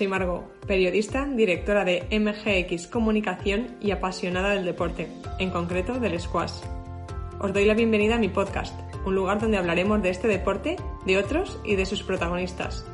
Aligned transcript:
soy 0.00 0.08
Margot, 0.08 0.50
periodista, 0.66 1.26
directora 1.26 1.84
de 1.84 2.06
MGX 2.10 2.86
Comunicación 2.86 3.76
y 3.82 3.90
apasionada 3.90 4.54
del 4.54 4.64
deporte, 4.64 5.08
en 5.38 5.50
concreto 5.50 6.00
del 6.00 6.18
squash. 6.18 6.62
Os 7.38 7.52
doy 7.52 7.66
la 7.66 7.74
bienvenida 7.74 8.14
a 8.14 8.18
mi 8.18 8.30
podcast, 8.30 8.74
un 9.04 9.14
lugar 9.14 9.40
donde 9.40 9.58
hablaremos 9.58 10.00
de 10.00 10.08
este 10.08 10.26
deporte, 10.26 10.76
de 11.04 11.18
otros 11.18 11.60
y 11.64 11.76
de 11.76 11.84
sus 11.84 12.02
protagonistas. 12.02 12.86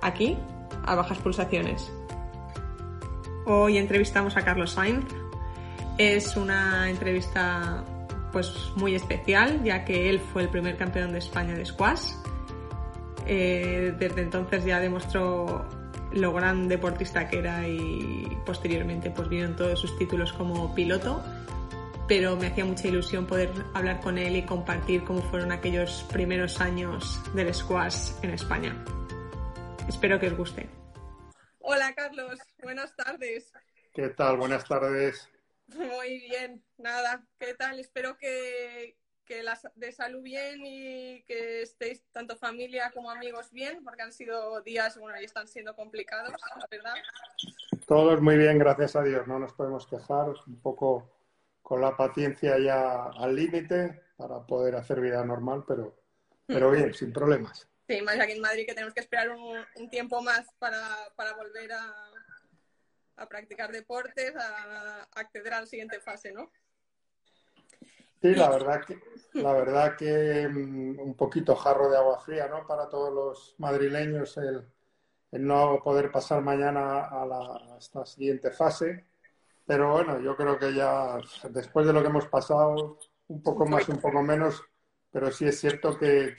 Aquí, 0.00 0.38
a 0.86 0.94
bajas 0.94 1.18
pulsaciones. 1.18 1.92
Hoy 3.44 3.76
entrevistamos 3.76 4.38
a 4.38 4.46
Carlos 4.46 4.70
Sainz. 4.70 5.04
Es 5.98 6.38
una 6.38 6.88
entrevista 6.88 7.84
pues 8.32 8.72
muy 8.76 8.94
especial, 8.94 9.62
ya 9.62 9.84
que 9.84 10.08
él 10.08 10.20
fue 10.20 10.40
el 10.40 10.48
primer 10.48 10.78
campeón 10.78 11.12
de 11.12 11.18
España 11.18 11.54
de 11.54 11.66
squash. 11.66 12.12
Eh, 13.26 13.94
desde 13.98 14.22
entonces 14.22 14.64
ya 14.64 14.80
demostró 14.80 15.83
lo 16.14 16.32
gran 16.32 16.68
deportista 16.68 17.28
que 17.28 17.38
era 17.38 17.66
y 17.66 18.38
posteriormente 18.46 19.10
pues 19.10 19.28
vieron 19.28 19.56
todos 19.56 19.80
sus 19.80 19.98
títulos 19.98 20.32
como 20.32 20.74
piloto 20.74 21.22
pero 22.06 22.36
me 22.36 22.48
hacía 22.48 22.64
mucha 22.64 22.88
ilusión 22.88 23.26
poder 23.26 23.50
hablar 23.72 24.00
con 24.00 24.18
él 24.18 24.36
y 24.36 24.44
compartir 24.44 25.04
cómo 25.04 25.22
fueron 25.22 25.52
aquellos 25.52 26.04
primeros 26.12 26.60
años 26.60 27.20
del 27.34 27.52
squash 27.54 28.10
en 28.22 28.30
España. 28.30 28.84
Espero 29.88 30.18
que 30.18 30.28
os 30.28 30.36
guste. 30.36 30.68
Hola 31.60 31.94
Carlos, 31.94 32.38
buenas 32.62 32.94
tardes. 32.94 33.52
¿Qué 33.94 34.10
tal? 34.10 34.36
Buenas 34.36 34.66
tardes. 34.66 35.28
Muy 35.68 36.20
bien, 36.28 36.62
nada, 36.76 37.24
¿qué 37.38 37.54
tal? 37.54 37.80
Espero 37.80 38.18
que, 38.18 38.98
que 39.24 39.42
las 39.42 39.66
de 39.74 39.92
salud 39.92 40.22
bien 40.22 40.60
y 40.64 41.22
que 41.24 41.62
estéis 41.62 42.02
tanto 42.12 42.36
familia 42.36 42.90
como 42.92 43.10
amigos 43.10 43.50
bien, 43.50 43.82
porque 43.82 44.02
han 44.02 44.12
sido 44.12 44.60
días, 44.62 44.98
bueno, 44.98 45.20
y 45.20 45.24
están 45.24 45.48
siendo 45.48 45.74
complicados, 45.74 46.32
la 46.58 46.66
verdad. 46.70 46.94
Todos 47.86 48.20
muy 48.20 48.36
bien, 48.36 48.58
gracias 48.58 48.96
a 48.96 49.02
Dios, 49.02 49.26
no 49.26 49.38
nos 49.38 49.52
podemos 49.52 49.86
quejar, 49.86 50.28
un 50.46 50.60
poco 50.60 51.10
con 51.62 51.80
la 51.80 51.96
paciencia 51.96 52.58
ya 52.58 53.04
al 53.04 53.34
límite 53.34 54.02
para 54.16 54.46
poder 54.46 54.76
hacer 54.76 55.00
vida 55.00 55.24
normal, 55.24 55.64
pero, 55.66 55.96
pero 56.46 56.70
bien, 56.70 56.92
sin 56.94 57.12
problemas. 57.12 57.66
Sí, 57.88 58.00
más 58.02 58.18
aquí 58.18 58.32
en 58.32 58.40
Madrid 58.40 58.66
que 58.66 58.74
tenemos 58.74 58.94
que 58.94 59.00
esperar 59.00 59.30
un, 59.30 59.90
tiempo 59.90 60.22
más 60.22 60.46
para, 60.58 60.80
para 61.16 61.34
volver 61.34 61.72
a, 61.72 61.94
a 63.16 63.28
practicar 63.28 63.72
deportes, 63.72 64.34
a 64.36 65.02
acceder 65.14 65.54
a 65.54 65.60
la 65.60 65.66
siguiente 65.66 66.00
fase, 66.00 66.32
¿no? 66.32 66.50
Sí, 68.24 68.34
la 68.34 68.48
verdad 68.48 68.82
que, 68.86 68.98
la 69.34 69.52
verdad 69.52 69.96
que 69.98 70.48
mm, 70.48 70.98
un 70.98 71.14
poquito 71.14 71.54
jarro 71.54 71.90
de 71.90 71.98
agua 71.98 72.18
fría, 72.20 72.48
¿no? 72.48 72.66
Para 72.66 72.88
todos 72.88 73.12
los 73.12 73.54
madrileños 73.58 74.38
el, 74.38 74.64
no 75.32 75.82
poder 75.84 76.10
pasar 76.10 76.40
mañana 76.40 77.04
a, 77.04 77.26
la, 77.26 77.76
esta 77.78 78.06
siguiente 78.06 78.50
fase. 78.50 79.04
Pero 79.66 79.92
bueno, 79.92 80.20
yo 80.20 80.36
creo 80.36 80.58
que 80.58 80.72
ya 80.72 81.18
después 81.50 81.86
de 81.86 81.92
lo 81.92 82.00
que 82.00 82.08
hemos 82.08 82.26
pasado, 82.28 82.98
un 83.28 83.42
poco 83.42 83.66
más, 83.66 83.86
un 83.90 83.98
poco 83.98 84.22
menos, 84.22 84.62
pero 85.12 85.30
sí 85.30 85.44
es 85.46 85.60
cierto 85.60 85.98
que, 85.98 86.34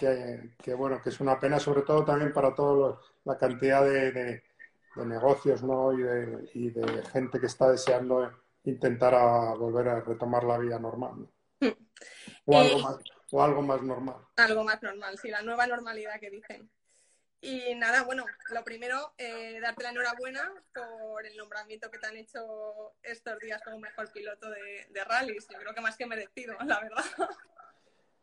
que, 0.57 0.73
bueno, 0.73 0.99
que 1.03 1.09
es 1.09 1.19
una 1.19 1.39
pena, 1.39 1.59
sobre 1.59 1.83
todo 1.83 2.03
también 2.03 2.33
para 2.33 2.55
toda 2.55 2.99
la 3.25 3.37
cantidad 3.37 3.83
de, 3.85 4.11
de, 4.11 4.43
negocios, 5.05 5.61
¿no? 5.61 5.93
Y 5.93 6.01
de, 6.01 6.49
y 6.55 6.69
de 6.71 7.03
gente 7.13 7.39
que 7.39 7.45
está 7.45 7.69
deseando 7.69 8.31
intentar 8.63 9.13
a 9.13 9.53
volver 9.53 9.87
a 9.89 10.01
retomar 10.01 10.43
la 10.45 10.57
vida 10.57 10.79
normal. 10.79 11.27
O 12.45 12.57
algo, 12.57 12.79
más, 12.79 12.97
o 13.31 13.43
algo 13.43 13.61
más 13.61 13.81
normal. 13.81 14.17
Algo 14.35 14.63
más 14.63 14.81
normal, 14.81 15.17
sí, 15.17 15.29
la 15.29 15.41
nueva 15.41 15.65
normalidad 15.65 16.19
que 16.19 16.29
dicen. 16.29 16.69
Y 17.41 17.75
nada, 17.75 18.03
bueno, 18.03 18.25
lo 18.51 18.63
primero, 18.63 19.13
eh, 19.17 19.59
darte 19.61 19.83
la 19.83 19.91
enhorabuena 19.91 20.51
por 20.73 21.25
el 21.25 21.37
nombramiento 21.37 21.91
que 21.91 21.99
te 21.99 22.07
han 22.07 22.17
hecho 22.17 22.93
estos 23.03 23.37
días 23.39 23.61
como 23.63 23.79
mejor 23.79 24.11
piloto 24.11 24.49
de, 24.49 24.87
de 24.89 25.03
rallies. 25.03 25.47
Yo 25.51 25.59
creo 25.59 25.73
que 25.73 25.81
más 25.81 25.95
que 25.95 26.07
merecido, 26.07 26.55
la 26.65 26.79
verdad. 26.79 27.03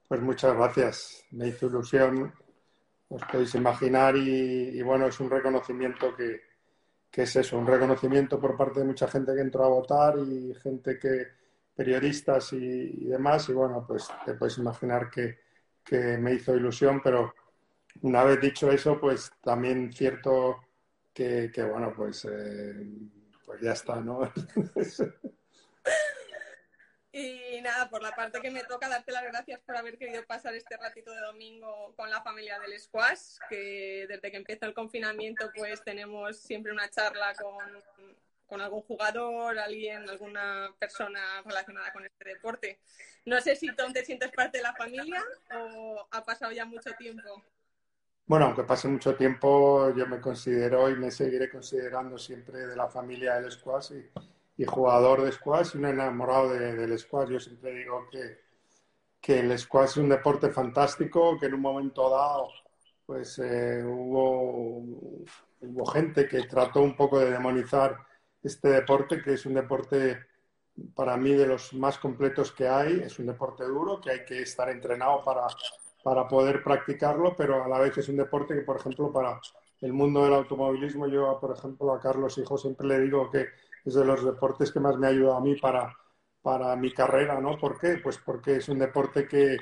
Pues 0.09 0.21
muchas 0.21 0.55
gracias. 0.57 1.25
Me 1.31 1.49
hizo 1.49 1.67
ilusión, 1.67 2.35
os 3.09 3.23
podéis 3.31 3.55
imaginar, 3.55 4.17
y, 4.17 4.83
bueno, 4.83 5.07
es 5.07 5.21
un 5.21 5.31
reconocimiento 5.31 6.17
que, 6.17 6.41
que, 7.11 7.23
es 7.23 7.37
eso, 7.37 7.59
un 7.59 7.67
reconocimiento 7.67 8.41
por 8.41 8.57
parte 8.57 8.81
de 8.81 8.87
mucha 8.87 9.07
gente 9.07 9.35
que 9.35 9.41
entró 9.41 9.65
a 9.65 9.69
votar 9.69 10.19
y 10.19 10.55
gente 10.55 10.99
que, 10.99 11.29
periodistas 11.75 12.53
y, 12.53 13.07
demás. 13.07 13.49
Y 13.49 13.53
bueno, 13.53 13.85
pues 13.87 14.09
te 14.25 14.35
puedes 14.35 14.59
imaginar 14.59 15.11
que, 15.11 15.41
me 16.19 16.35
hizo 16.35 16.55
ilusión, 16.57 17.03
pero 17.03 17.35
una 18.03 18.25
vez 18.25 18.41
dicho 18.41 18.71
eso, 18.71 18.99
pues 19.01 19.33
también 19.43 19.93
cierto 19.93 20.65
que, 21.13 21.51
bueno, 21.71 21.93
pues, 21.95 22.25
eh, 22.25 22.87
pues 23.45 23.61
ya 23.61 23.73
está, 23.73 23.97
¿no? 24.01 24.33
Y 27.15 27.61
nada, 27.61 27.91
por 27.91 28.03
la 28.03 28.13
parte 28.13 28.41
que 28.41 28.51
me 28.51 28.65
toca, 28.65 28.89
darte 28.89 29.13
las 29.13 29.25
gracias 29.25 29.61
por 29.61 29.77
haber 29.77 29.99
querido 29.99 30.25
pasar 30.25 30.55
este 30.55 30.79
ratito 30.79 31.13
de 31.13 31.21
domingo 31.21 31.93
con 31.95 32.09
la 32.09 32.23
familia 32.23 32.59
del 32.59 32.81
Squash, 32.81 33.37
que 33.51 34.07
desde 34.09 34.31
que 34.31 34.39
empezó 34.39 34.65
el 34.65 34.73
confinamiento 34.73 35.51
pues 35.55 35.85
tenemos 35.85 36.39
siempre 36.39 36.73
una 36.73 36.89
charla 36.89 37.35
con 37.35 37.67
con 38.53 38.61
algún 38.61 38.83
jugador, 38.83 39.59
alguien, 39.59 40.07
alguna 40.11 40.69
persona 40.79 41.41
relacionada 41.43 41.91
con 41.91 42.05
este 42.05 42.29
deporte. 42.29 42.81
No 43.25 43.41
sé 43.41 43.57
si 43.57 43.75
tú 43.75 43.91
te 43.95 44.05
sientes 44.05 44.31
parte 44.31 44.59
de 44.59 44.63
la 44.63 44.75
familia 44.75 45.25
o 45.57 46.07
ha 46.11 46.23
pasado 46.23 46.53
ya 46.53 46.67
mucho 46.67 46.91
tiempo. 46.99 47.43
Bueno, 48.27 48.45
aunque 48.45 48.65
pase 48.65 48.89
mucho 48.89 49.17
tiempo, 49.17 49.95
yo 49.97 50.07
me 50.07 50.21
considero 50.21 50.91
y 50.91 50.97
me 50.97 51.11
seguiré 51.11 51.49
considerando 51.49 52.19
siempre 52.19 52.67
de 52.67 52.77
la 52.77 52.89
familia 52.89 53.41
del 53.41 53.51
squash 53.51 53.93
y, 54.59 54.65
jugador 54.67 55.23
de 55.23 55.33
squash 55.33 55.71
y 55.73 55.79
un 55.79 55.87
enamorado 55.87 56.51
del 56.51 56.99
squash. 56.99 57.31
Yo 57.31 57.41
siempre 57.41 57.73
digo 57.73 58.07
que, 58.11 58.39
que 59.19 59.41
el 59.41 59.59
squash 59.59 59.93
es 59.93 59.97
un 59.97 60.11
deporte 60.11 60.51
fantástico, 60.51 61.39
que 61.41 61.47
en 61.47 61.55
un 61.55 61.63
momento 61.63 62.11
dado 62.11 62.51
pues 63.07 63.39
eh, 63.39 63.83
hubo, 63.83 64.85
hubo 65.61 65.87
gente 65.87 66.29
que 66.29 66.43
trató 66.43 66.83
un 66.83 66.95
poco 66.95 67.19
de 67.19 67.31
demonizar 67.31 68.12
este 68.43 68.69
deporte, 68.69 69.23
que 69.23 69.35
es 69.35 69.47
un 69.47 69.55
deporte 69.55 70.19
para 70.95 71.17
mí 71.17 71.33
de 71.33 71.47
los 71.47 71.73
más 71.75 71.99
completos 71.99 72.53
que 72.53 72.69
hay. 72.69 73.01
Es 73.01 73.19
un 73.19 73.27
deporte 73.27 73.65
duro, 73.65 74.01
que 74.01 74.11
hay 74.11 74.25
que 74.25 74.43
estar 74.43 74.69
entrenado 74.69 75.23
para, 75.25 75.47
para 76.03 76.27
poder 76.27 76.63
practicarlo, 76.63 77.35
pero 77.37 77.65
a 77.65 77.69
la 77.69 77.79
vez 77.79 77.97
es 77.99 78.09
un 78.09 78.17
deporte 78.17 78.55
que, 78.55 78.63
por 78.63 78.77
ejemplo, 78.77 79.13
para 79.13 79.41
el 79.81 79.93
mundo 79.93 80.25
del 80.25 80.35
automovilismo, 80.35 81.07
yo, 81.09 81.39
por 81.41 81.57
ejemplo, 81.57 81.93
a 81.93 82.01
Carlos 82.01 82.39
Hijo 82.39 82.57
siempre 82.57 82.87
le 82.87 83.01
digo 83.01 83.31
que 83.31 83.47
es 83.85 83.95
de 83.95 84.05
los 84.05 84.25
deportes 84.25 84.71
que 84.71 84.81
más 84.81 84.97
me 84.97 85.09
ha 85.09 85.11
ayudado 85.11 85.37
a 85.37 85.41
mí 85.41 85.57
para, 85.57 85.97
para 86.41 86.77
mi 86.77 86.93
carrera, 86.93 87.41
¿no? 87.41 87.59
¿Por 87.59 87.79
qué? 87.79 87.99
Pues 88.03 88.19
porque 88.19 88.57
es 88.57 88.69
un 88.69 88.79
deporte 88.79 89.27
que, 89.27 89.57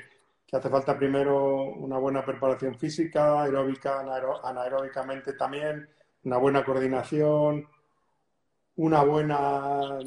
que 0.45 0.57
hace 0.57 0.69
falta 0.69 0.97
primero 0.97 1.63
una 1.73 1.97
buena 1.97 2.23
preparación 2.23 2.77
física, 2.77 3.41
aeróbica, 3.41 4.01
anaeróbicamente 4.43 5.33
también, 5.33 5.89
una 6.23 6.37
buena 6.37 6.63
coordinación, 6.63 7.67
una 8.75 9.03
buena 9.03 9.99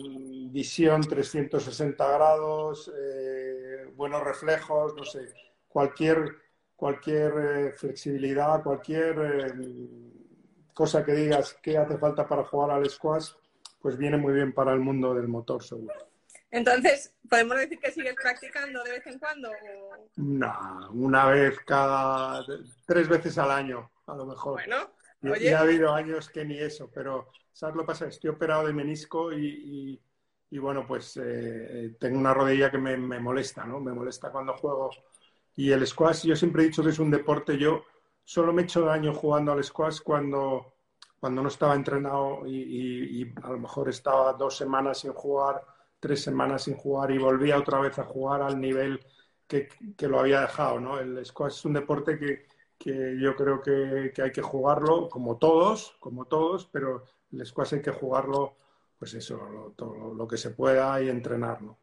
visión 0.51 1.03
360 1.03 2.13
grados, 2.13 2.91
eh, 2.97 3.91
buenos 3.95 4.23
reflejos, 4.23 4.95
no 4.95 5.05
sé, 5.05 5.33
cualquier, 5.69 6.37
cualquier 6.77 7.33
eh, 7.37 7.73
flexibilidad, 7.73 8.63
cualquier 8.63 9.19
eh, 9.19 9.53
cosa 10.73 11.05
que 11.05 11.13
digas 11.13 11.55
que 11.63 11.77
hace 11.77 11.99
falta 11.99 12.27
para 12.27 12.45
jugar 12.45 12.71
al 12.71 12.89
squash, 12.89 13.31
pues 13.81 13.97
viene 13.97 14.17
muy 14.17 14.33
bien 14.33 14.53
para 14.53 14.73
el 14.73 14.81
mundo 14.81 15.15
del 15.15 15.29
motor, 15.29 15.63
seguro. 15.63 15.95
Entonces, 16.51 17.13
¿podemos 17.29 17.59
decir 17.59 17.81
que 17.81 17.91
sigues 17.91 18.15
practicando 18.15 18.83
de 18.85 18.93
vez 18.93 19.07
en 19.09 19.19
cuando? 19.19 19.51
No, 20.17 20.91
una 20.93 21.27
vez 21.27 21.59
cada 21.67 22.45
tres 22.87 23.09
veces 23.09 23.37
al 23.39 23.51
año, 23.51 23.91
a 24.07 24.15
lo 24.15 24.25
mejor. 24.25 24.63
Bueno, 24.65 25.37
y, 25.41 25.49
ha 25.49 25.61
habido 25.61 25.93
años 25.93 26.29
que 26.29 26.45
ni 26.45 26.59
eso, 26.59 26.89
pero 26.95 27.29
¿sabes 27.55 27.77
lo 27.77 27.83
que 27.83 27.87
pasa? 27.87 28.07
Estoy 28.07 28.31
operado 28.31 28.67
de 28.67 28.73
menisco 28.75 29.33
y, 29.33 29.99
bueno, 30.51 30.87
pues 30.87 31.19
eh, 31.23 31.97
tengo 31.99 32.19
una 32.19 32.35
rodilla 32.35 32.71
que 32.71 32.79
me, 32.79 32.97
molesta, 32.97 33.65
¿no? 33.65 33.81
Me 33.81 33.93
molesta 33.93 34.31
cuando 34.31 34.55
juego. 34.55 34.91
Y 35.57 35.71
el 35.71 35.87
squash, 35.87 36.27
yo 36.27 36.37
siempre 36.37 36.63
he 36.63 36.67
dicho 36.67 36.83
que 36.83 36.91
es 36.91 36.99
un 36.99 37.11
deporte, 37.11 37.57
yo 37.57 37.85
solo 38.25 38.53
me 38.53 38.63
he 38.63 38.65
hecho 38.65 38.83
daño 38.83 39.15
jugando 39.15 39.53
al 39.53 39.63
squash 39.65 40.01
cuando, 40.03 40.75
cuando 41.19 41.43
no 41.43 41.49
estaba 41.49 41.75
entrenado 41.75 42.47
y, 42.47 43.33
a 43.43 43.51
lo 43.51 43.59
mejor 43.59 43.89
estaba 43.89 44.33
dos 44.35 44.57
semanas 44.57 44.99
sin 44.99 45.13
jugar, 45.13 45.63
tres 46.01 46.23
semanas 46.23 46.65
sin 46.65 46.75
jugar 46.75 47.13
y 47.13 47.19
volvía 47.19 47.59
otra 47.59 47.79
vez 47.81 47.99
a 47.99 48.05
jugar 48.05 48.43
al 48.43 48.61
nivel 48.61 49.01
que, 49.47 49.69
que 49.97 50.09
lo 50.09 50.19
había 50.21 50.41
dejado, 50.41 50.81
¿no? 50.81 50.99
El 50.99 51.25
squash 51.25 51.55
es 51.55 51.65
un 51.65 51.75
deporte 51.75 52.19
que, 52.19 52.47
que 52.79 53.17
yo 53.19 53.35
creo 53.37 53.63
que, 53.63 54.13
hay 54.23 54.33
que 54.33 54.43
jugarlo 54.43 55.09
como 55.09 55.39
todos, 55.39 55.97
como 56.01 56.27
todos, 56.27 56.67
pero 56.67 57.05
el 57.39 57.47
squash 57.47 57.75
hay 57.75 57.83
que 57.83 57.91
jugarlo, 57.91 58.57
pues 58.99 59.15
eso, 59.15 59.37
lo, 59.37 59.71
todo, 59.73 60.15
lo 60.15 60.27
que 60.29 60.37
se 60.37 60.51
pueda 60.51 61.01
y 61.03 61.09
entrenarlo. 61.09 61.79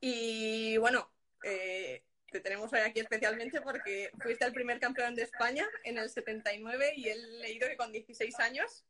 Y 0.00 0.76
bueno, 0.78 1.08
eh, 1.42 2.02
te 2.30 2.40
tenemos 2.40 2.72
hoy 2.72 2.80
aquí 2.80 3.00
especialmente 3.00 3.60
porque 3.60 4.10
fuiste 4.20 4.44
el 4.44 4.52
primer 4.52 4.78
campeón 4.80 5.14
de 5.14 5.22
España 5.22 5.64
en 5.84 5.98
el 5.98 6.08
79 6.10 6.92
y 6.96 7.08
he 7.08 7.16
leído 7.16 7.68
que 7.68 7.76
con 7.76 7.92
16 7.92 8.38
años. 8.40 8.84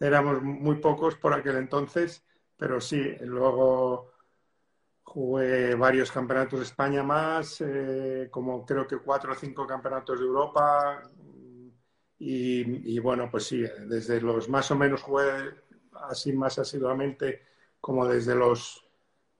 Éramos 0.00 0.42
muy 0.42 0.76
pocos 0.76 1.16
por 1.16 1.32
aquel 1.32 1.56
entonces, 1.56 2.22
pero 2.56 2.80
sí, 2.80 3.16
luego 3.20 4.12
jugué 5.02 5.74
varios 5.74 6.12
campeonatos 6.12 6.60
de 6.60 6.66
España 6.66 7.02
más, 7.02 7.60
eh, 7.60 8.28
como 8.30 8.64
creo 8.64 8.86
que 8.86 8.98
cuatro 8.98 9.32
o 9.32 9.34
cinco 9.34 9.66
campeonatos 9.66 10.20
de 10.20 10.26
Europa. 10.26 11.02
Y, 12.18 12.94
y, 12.94 12.98
bueno, 12.98 13.28
pues 13.30 13.44
sí, 13.44 13.62
desde 13.86 14.20
los 14.20 14.48
más 14.48 14.70
o 14.70 14.76
menos 14.76 15.02
jugué 15.02 15.54
así 15.92 16.32
más 16.32 16.58
asiduamente 16.58 17.42
como 17.80 18.06
desde 18.06 18.34
los 18.34 18.84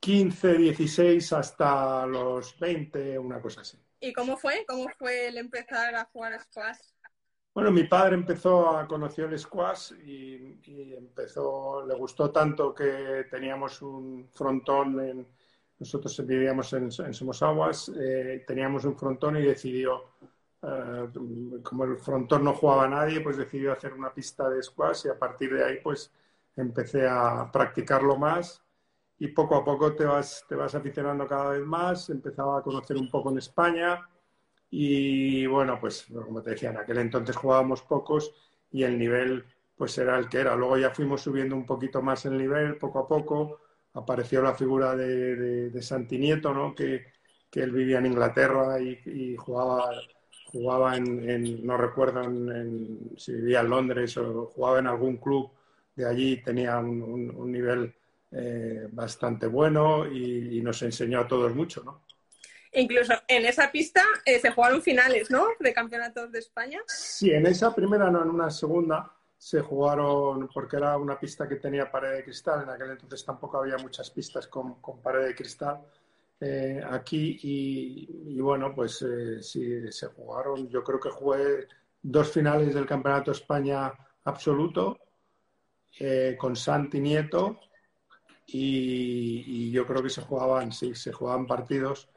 15, 0.00 0.54
16 0.54 1.32
hasta 1.32 2.06
los 2.06 2.58
20, 2.58 3.19
una 3.19 3.40
cosa 3.40 3.62
así. 3.62 3.78
¿Y 4.00 4.12
cómo 4.12 4.36
fue? 4.36 4.64
¿Cómo 4.66 4.86
fue 4.96 5.28
el 5.28 5.38
empezar 5.38 5.94
a 5.96 6.04
jugar 6.04 6.40
squash? 6.40 6.78
Bueno, 7.52 7.72
mi 7.72 7.84
padre 7.84 8.14
empezó 8.14 8.76
a 8.76 8.86
conocer 8.86 9.25
el 9.25 9.38
squash 9.38 9.92
y, 10.04 10.60
y, 10.62 10.94
empezó, 10.94 11.84
le 11.84 11.94
gustó 11.96 12.30
tanto 12.30 12.72
que 12.72 13.26
teníamos 13.28 13.82
un 13.82 14.30
frontón 14.32 15.00
en, 15.00 15.26
nosotros 15.78 16.26
vivíamos 16.26 16.72
en, 16.72 16.84
en 16.84 17.14
Somosaguas, 17.14 17.90
eh, 17.98 18.44
teníamos 18.46 18.84
un 18.84 18.96
frontón 18.96 19.36
y 19.36 19.42
decidió, 19.42 20.04
eh, 20.62 21.08
como 21.62 21.84
el 21.84 21.96
frontón 21.99 22.44
no 22.44 22.55
jugaba 22.55 22.88
nadie, 22.88 23.20
pues 23.20 23.37
decidió 23.37 23.72
hacer 23.72 23.93
una 23.93 24.12
pista 24.12 24.49
de 24.49 24.62
squash 24.62 25.06
y 25.06 25.08
a 25.08 25.19
partir 25.19 25.55
de 25.55 25.64
ahí 25.64 25.81
pues 25.82 26.12
empecé 26.56 27.06
a 27.08 27.50
practicarlo 27.52 28.16
más 28.16 28.62
y 29.19 29.28
poco 29.28 29.56
a 29.56 29.64
poco 29.64 29.94
te 29.94 30.05
vas, 30.05 30.44
te 30.49 30.55
vas 30.55 30.75
aficionando 30.75 31.26
cada 31.26 31.50
vez 31.50 31.64
más, 31.64 32.10
empezaba 32.10 32.58
a 32.58 32.62
conocer 32.62 32.96
un 32.96 33.10
poco 33.10 33.31
en 33.31 33.38
España 33.38 34.08
y 34.70 35.46
bueno, 35.46 35.78
pues 35.81 36.06
como 36.12 36.43
te 36.43 36.50
decía, 36.50 36.70
en 36.70 36.78
aquel 36.78 36.99
entonces 36.99 37.37
jugábamos 37.37 37.82
pocos 37.82 38.34
y 38.70 38.82
el 38.84 38.99
nivel 38.99 39.44
pues 39.76 39.96
era 39.99 40.19
el 40.19 40.28
que 40.28 40.38
era. 40.40 40.56
Luego 40.56 40.76
ya 40.78 40.90
fuimos 40.90 41.22
subiendo 41.22 41.56
un 41.56 41.66
poquito 41.66 42.02
más 42.02 42.25
el 42.26 42.37
nivel 42.37 42.76
poco 42.78 43.00
a 43.00 43.08
poco, 43.08 43.61
apareció 43.94 44.43
la 44.43 44.54
figura 44.54 44.94
de, 44.96 45.37
de, 45.37 45.70
de 45.70 45.82
Santi 45.82 46.19
Nieto, 46.19 46.52
¿no? 46.52 46.75
que, 46.75 47.06
que, 47.50 47.62
él 47.62 47.72
vivía 47.72 47.99
en 47.99 48.06
Inglaterra 48.06 48.81
y, 48.81 48.99
y 49.06 49.37
jugaba, 49.37 49.90
jugaba 50.53 50.97
en, 50.97 51.29
en 51.29 51.67
no 51.67 51.77
recuerdo 51.77 52.23
en, 52.23 52.50
en, 52.50 53.11
si 53.17 53.33
vivía 53.33 53.61
en 53.61 53.71
Londres 53.71 54.17
o 54.17 54.47
jugaba 54.47 54.79
en 54.79 54.87
algún 54.87 55.17
club 55.19 55.50
de 55.95 56.06
allí, 56.06 56.43
tenía 56.43 56.79
un, 56.79 57.03
un, 57.03 57.31
un 57.35 57.53
nivel 57.53 57.95
eh, 58.33 58.89
bastante 58.93 59.47
bueno 59.47 60.06
y, 60.06 60.59
y, 60.59 60.62
nos 60.62 60.83
enseñó 60.83 61.21
a 61.21 61.29
todos 61.29 61.55
mucho, 61.55 61.83
¿no? 61.83 62.03
Incluso 62.73 63.15
en 63.27 63.47
esa 63.47 63.73
pista 63.73 64.05
eh, 64.25 64.39
se 64.39 64.50
jugaron 64.50 64.83
finales, 64.83 65.31
¿no? 65.31 65.47
De 65.59 65.73
campeonatos 65.73 66.31
de 66.31 66.39
España. 66.39 66.81
Sí, 66.87 67.31
en 67.31 67.47
esa 67.47 67.75
primera 67.75 68.11
no, 68.11 68.23
en 68.23 68.29
una 68.29 68.50
segunda 68.50 69.11
se 69.39 69.61
jugaron, 69.61 70.49
porque 70.49 70.77
era 70.77 70.97
una 70.99 71.19
pista 71.19 71.49
que 71.49 71.56
tenía 71.56 71.91
pared 71.91 72.17
de 72.17 72.25
cristal, 72.25 72.65
en 72.65 72.71
aquel 72.71 72.91
entonces 72.91 73.25
tampoco 73.25 73.59
había 73.59 73.79
muchas 73.79 74.11
pistas 74.11 74.47
con, 74.47 74.81
con 74.81 75.00
pared 75.00 75.27
de 75.27 75.35
cristal 75.35 75.81
eh, 76.40 76.81
aquí 76.88 77.38
y, 77.43 78.40
bueno, 78.40 78.73
pues 78.75 79.02
eh, 79.02 79.43
sí, 79.43 79.90
se 79.90 80.06
jugaron, 80.06 80.69
yo 80.69 80.85
creo 80.85 81.00
que 81.00 81.11
jugué 81.11 81.67
dos 82.00 82.31
finales 82.31 82.75
del 82.75 82.87
Campeonato 82.87 83.32
España 83.32 83.93
absoluto 84.25 84.99
eh, 85.99 86.37
con 86.38 86.55
Santi 86.55 87.00
Nieto 87.00 87.58
y, 88.46 89.70
yo 89.73 89.87
creo 89.87 90.02
que 90.02 90.11
se 90.11 90.23
jugaban, 90.23 90.73
sí, 90.73 90.94
se 90.94 91.12
jugaban 91.12 91.46
partidos 91.46 92.08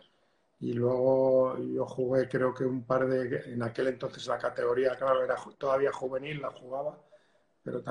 y 0.60 0.74
luego 0.74 1.58
yo 1.58 1.86
jugué 1.88 2.30
creo 2.30 2.54
que 2.54 2.64
un 2.64 2.86
par 2.86 3.08
de, 3.08 3.54
en 3.54 3.64
aquel 3.64 3.88
entonces 3.88 4.28
la 4.28 4.38
categoría, 4.38 4.96
claro, 4.96 5.24
era 5.24 5.36
todavía 5.58 5.92
juvenil, 5.92 6.42
la 6.42 6.52
jugaba, 6.52 7.02
pero 7.64 7.82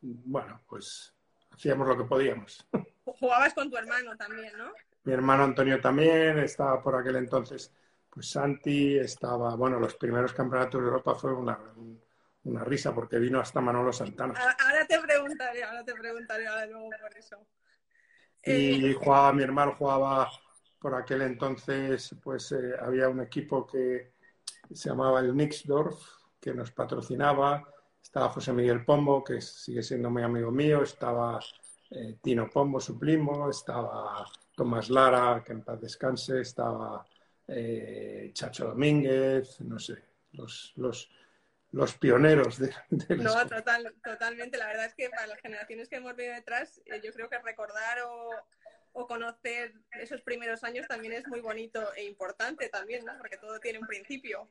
bueno, 0.00 0.62
pues 0.68 1.12
hacíamos 1.50 1.88
lo 1.88 1.96
que 1.98 2.04
podíamos. 2.04 2.64
Jugabas 3.04 3.52
con 3.54 3.68
tu 3.68 3.76
hermano 3.76 4.16
también, 4.16 4.56
¿no? 4.56 4.72
Mi 5.10 5.14
hermano 5.14 5.42
Antonio 5.42 5.80
también, 5.80 6.38
estaba 6.38 6.80
por 6.80 6.94
aquel 6.94 7.16
entonces, 7.16 7.74
pues 8.08 8.30
Santi, 8.30 8.96
estaba, 8.96 9.56
bueno, 9.56 9.80
los 9.80 9.96
primeros 9.96 10.32
campeonatos 10.32 10.80
de 10.80 10.86
Europa 10.86 11.16
fue 11.16 11.34
una, 11.34 11.58
una 12.44 12.62
risa 12.62 12.94
porque 12.94 13.18
vino 13.18 13.40
hasta 13.40 13.60
Manolo 13.60 13.92
Santana. 13.92 14.34
Ahora 14.38 14.86
te 14.86 15.00
preguntaré, 15.00 15.64
ahora 15.64 15.84
te 15.84 15.94
preguntaré 15.94 16.46
ahora 16.46 16.66
luego 16.66 16.90
por 16.90 17.18
eso. 17.18 17.44
Y 18.44 18.86
eh, 18.88 18.94
jugaba, 18.94 19.32
mi 19.32 19.42
hermano 19.42 19.74
jugaba 19.76 20.30
por 20.78 20.94
aquel 20.94 21.22
entonces, 21.22 22.14
pues 22.22 22.52
eh, 22.52 22.74
había 22.80 23.08
un 23.08 23.20
equipo 23.20 23.66
que 23.66 24.12
se 24.72 24.90
llamaba 24.90 25.18
el 25.18 25.36
Nixdorf, 25.36 26.00
que 26.40 26.54
nos 26.54 26.70
patrocinaba. 26.70 27.66
Estaba 28.00 28.28
José 28.28 28.52
Miguel 28.52 28.84
Pombo, 28.84 29.24
que 29.24 29.40
sigue 29.40 29.82
siendo 29.82 30.08
muy 30.08 30.22
amigo 30.22 30.52
mío. 30.52 30.84
Estaba 30.84 31.40
eh, 31.90 32.16
Tino 32.22 32.48
Pombo, 32.48 32.78
su 32.78 32.96
primo. 32.96 33.50
Estaba 33.50 34.24
Tomás 34.60 34.90
Lara, 34.90 35.42
que 35.42 35.52
en 35.52 35.62
paz 35.62 35.80
descanse. 35.80 36.42
Estaba 36.42 37.02
eh, 37.48 38.30
Chacho 38.34 38.66
Domínguez, 38.66 39.58
no 39.62 39.78
sé, 39.78 39.94
los, 40.32 40.74
los, 40.76 41.10
los 41.72 41.94
pioneros 41.94 42.58
de, 42.58 42.70
de 42.90 43.16
No, 43.16 43.46
total, 43.46 43.94
totalmente. 44.04 44.58
La 44.58 44.66
verdad 44.66 44.84
es 44.84 44.94
que 44.94 45.08
para 45.08 45.28
las 45.28 45.40
generaciones 45.40 45.88
que 45.88 45.96
hemos 45.96 46.14
venido 46.14 46.34
detrás, 46.34 46.78
eh, 46.84 47.00
yo 47.02 47.10
creo 47.14 47.30
que 47.30 47.38
recordar 47.38 48.02
o, 48.02 48.32
o, 48.92 49.06
conocer 49.06 49.72
esos 49.92 50.20
primeros 50.20 50.62
años 50.62 50.86
también 50.86 51.14
es 51.14 51.26
muy 51.26 51.40
bonito 51.40 51.94
e 51.94 52.04
importante 52.04 52.68
también, 52.68 53.06
¿no? 53.06 53.16
Porque 53.16 53.38
todo 53.38 53.58
tiene 53.60 53.78
un 53.78 53.86
principio. 53.86 54.46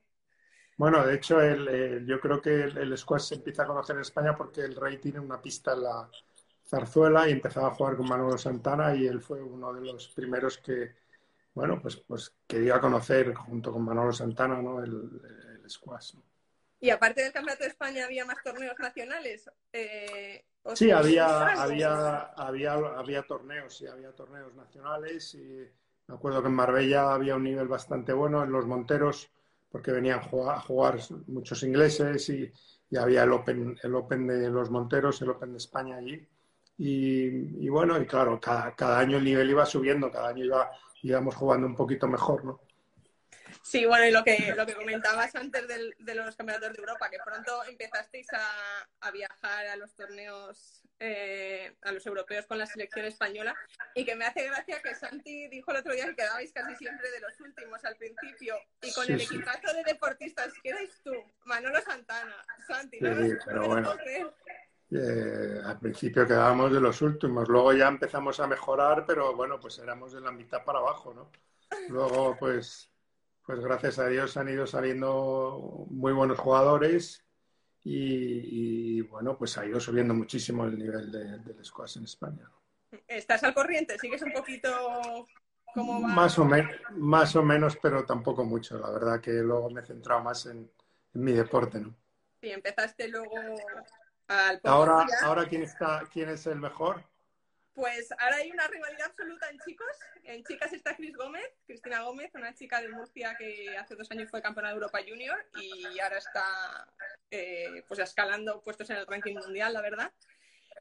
Bueno, 0.76 1.06
de 1.06 1.14
hecho, 1.14 1.40
el, 1.40 1.68
el, 1.68 2.08
yo 2.08 2.20
creo 2.20 2.42
que 2.42 2.64
el, 2.64 2.76
el, 2.80 2.98
squash 2.98 3.28
se 3.28 3.36
empieza 3.36 3.62
a 3.62 3.68
conocer 3.68 3.96
en 3.96 4.02
España 4.02 4.36
porque 4.36 4.62
el 4.62 4.76
Rey 4.76 4.98
tiene 4.98 5.20
una 5.20 5.40
pista 5.40 5.74
en 5.74 5.84
la 5.84 6.10
zarzuela 6.70 7.28
y 7.28 7.32
empezaba 7.32 7.68
a 7.70 7.76
jugar 7.76 7.98
con 7.98 8.08
Manolo 8.08 8.38
Santana 8.38 8.96
y 8.96 9.08
él 9.08 9.22
fue 9.22 9.42
uno 9.42 9.74
de 9.74 9.82
los 9.82 10.10
primeros 10.10 10.60
que, 10.60 10.96
bueno, 11.54 11.82
pues, 11.82 11.98
pues 11.98 12.36
que 12.48 12.60
dio 12.60 12.76
a 12.76 12.82
conocer 12.82 13.34
junto 13.34 13.74
con 13.74 13.84
Manolo 13.84 14.14
Santana, 14.14 14.62
¿no? 14.62 14.84
El, 14.84 15.22
el 15.64 15.70
squash. 15.70 16.14
¿no? 16.14 16.24
Y 16.80 16.92
aparte 16.92 17.24
del 17.24 17.34
Campeonato 17.34 17.64
de 17.64 17.70
España, 17.70 18.06
¿había 18.06 18.26
más 18.26 18.38
torneos 18.44 18.78
nacionales? 18.80 19.50
Eh, 19.74 20.46
sí, 20.76 20.92
había, 20.92 21.48
había, 21.62 22.18
había, 22.20 22.74
había 22.74 23.24
torneos, 23.24 23.76
sí, 23.78 23.88
había 23.88 24.12
torneos 24.12 24.54
nacionales. 24.56 25.34
Y 25.36 25.68
me 26.08 26.16
acuerdo 26.16 26.42
que 26.42 26.48
en 26.48 26.54
Marbella 26.54 27.14
había 27.14 27.36
un 27.36 27.44
nivel 27.44 27.68
bastante 27.68 28.14
bueno, 28.14 28.44
en 28.44 28.52
los 28.52 28.66
Monteros, 28.66 29.30
porque 29.70 29.92
venían 29.92 30.20
a 30.20 30.62
jugar 30.62 31.00
muchos 31.28 31.64
ingleses 31.64 32.30
y, 32.30 32.50
y 32.90 32.98
había 32.98 33.24
el 33.24 33.34
open, 33.34 33.78
el 33.84 33.96
open 33.96 34.28
de 34.28 34.50
los 34.50 34.70
Monteros, 34.70 35.22
el 35.22 35.32
Open 35.32 35.52
de 35.52 35.58
España 35.58 35.98
allí. 35.98 36.26
Y, 36.82 37.66
y 37.66 37.68
bueno, 37.68 38.02
y 38.02 38.06
claro, 38.06 38.40
cada, 38.40 38.74
cada, 38.74 39.00
año 39.00 39.18
el 39.18 39.26
nivel 39.26 39.50
iba 39.50 39.66
subiendo, 39.66 40.10
cada 40.10 40.30
año 40.30 40.46
iba, 40.46 40.72
íbamos 41.02 41.36
jugando 41.36 41.68
un 41.68 41.76
poquito 41.76 42.08
mejor, 42.08 42.46
¿no? 42.46 42.62
Sí, 43.62 43.86
bueno, 43.86 44.06
y 44.06 44.12
lo 44.12 44.24
que, 44.24 44.54
lo 44.56 44.66
que 44.66 44.74
comentabas 44.74 45.36
antes 45.36 45.68
del, 45.68 45.94
de 46.00 46.16
los 46.16 46.36
campeonatos 46.38 46.72
de 46.72 46.80
Europa, 46.80 47.10
que 47.10 47.18
pronto 47.24 47.66
empezasteis 47.66 48.28
a, 48.32 48.88
a 49.02 49.12
viajar 49.12 49.68
a 49.68 49.76
los 49.76 49.94
torneos, 49.94 50.82
eh, 51.00 51.76
a 51.82 51.92
los 51.92 52.06
europeos 52.06 52.46
con 52.46 52.58
la 52.58 52.66
selección 52.66 53.06
española, 53.06 53.54
y 53.94 54.06
que 54.06 54.16
me 54.16 54.26
hace 54.26 54.48
gracia 54.48 54.82
que 54.82 54.96
Santi 54.96 55.50
dijo 55.50 55.72
el 55.72 55.78
otro 55.78 55.94
día 55.94 56.06
que 56.06 56.16
quedabais 56.16 56.54
casi 56.54 56.78
siempre 56.78 57.12
de 57.12 57.20
los 57.20 57.38
últimos 57.42 57.84
al 57.84 57.98
principio, 57.98 58.56
y 58.82 58.94
con 58.94 59.06
sí, 59.06 59.12
el 59.12 59.22
equipazo 59.22 59.68
sí. 59.68 59.76
de 59.76 59.84
deportistas 59.84 60.54
que 60.64 60.70
eres 60.70 60.92
tú, 61.04 61.14
Manolo 61.44 61.82
Santana, 61.82 62.38
Santi, 62.66 63.00
sí, 63.00 63.04
¿no? 63.04 63.38
pero 63.46 63.68
bueno. 63.68 63.94
Eh, 64.92 65.62
al 65.64 65.80
principio 65.80 66.26
quedábamos 66.26 66.72
de 66.72 66.82
los 66.82 67.02
últimos, 67.02 67.48
luego 67.48 67.74
ya 67.74 67.88
empezamos 67.88 68.40
a 68.40 68.48
mejorar, 68.48 69.06
pero 69.06 69.36
bueno, 69.36 69.60
pues 69.60 69.78
éramos 69.80 70.14
de 70.14 70.22
la 70.22 70.32
mitad 70.32 70.64
para 70.64 70.80
abajo, 70.80 71.14
¿no? 71.14 71.30
Luego, 71.90 72.36
pues 72.40 72.90
pues 73.50 73.62
gracias 73.62 73.98
a 73.98 74.08
Dios 74.08 74.38
han 74.38 74.48
ido 74.48 74.68
saliendo 74.68 75.88
muy 75.90 76.14
buenos 76.14 76.38
jugadores 76.38 77.26
y, 77.84 78.98
y 78.98 79.02
bueno, 79.02 79.36
pues 79.40 79.58
ha 79.58 79.66
ido 79.66 79.80
subiendo 79.80 80.14
muchísimo 80.14 80.66
el 80.66 80.78
nivel 80.78 81.12
de, 81.12 81.40
del 81.40 81.66
squash 81.66 81.98
en 81.98 82.04
España. 82.04 82.48
¿Estás 83.08 83.44
al 83.44 83.56
corriente? 83.56 83.98
¿Sigues 83.98 84.22
un 84.22 84.34
poquito 84.34 84.70
cómo 85.74 86.00
va? 86.00 86.08
Más 86.10 86.38
o, 86.38 86.48
más 86.92 87.36
o 87.36 87.42
menos, 87.42 87.76
pero 87.82 88.06
tampoco 88.06 88.44
mucho. 88.44 88.78
La 88.78 88.92
verdad 88.92 89.20
que 89.20 89.32
luego 89.32 89.72
me 89.72 89.82
he 89.82 89.86
centrado 89.86 90.22
más 90.22 90.46
en, 90.46 90.72
en 91.16 91.24
mi 91.24 91.32
deporte, 91.32 91.80
¿no? 91.80 91.96
Sí, 92.42 92.52
empezaste 92.52 93.08
luego 93.08 93.34
al... 94.30 94.62
Ahora, 94.64 95.06
ahora 95.24 95.46
¿quién, 95.46 95.64
está, 95.64 96.04
¿quién 96.12 96.30
es 96.30 96.48
el 96.48 96.60
mejor? 96.60 97.04
Pues 97.74 98.12
ahora 98.20 98.38
hay 98.38 98.52
una 98.52 98.68
rivalidad 98.68 99.08
absoluta 99.08 99.50
en 99.50 99.60
chicos. 99.60 99.88
En 100.24 100.44
chicas 100.44 100.74
está 100.74 100.96
Cris 100.96 101.16
Gómez, 101.16 101.50
Cristina 101.66 102.02
Gómez, 102.02 102.30
una 102.36 102.54
chica 102.54 102.82
de 102.82 102.90
Murcia 102.90 103.36
que 103.38 103.78
hace 103.78 103.96
dos 103.96 104.12
años 104.12 104.30
fue 104.30 104.42
campeona 104.42 104.70
de 104.70 104.76
Europa 104.76 105.00
Junior 105.08 105.38
y 105.62 106.00
ahora 106.00 106.18
está 106.18 106.88
eh, 107.32 107.84
pues 107.88 108.00
escalando 108.00 108.62
puestos 108.62 108.90
en 108.90 108.98
el 108.98 109.08
ranking 109.08 109.36
mundial, 109.36 109.74
la 109.74 109.82
verdad. 109.82 110.12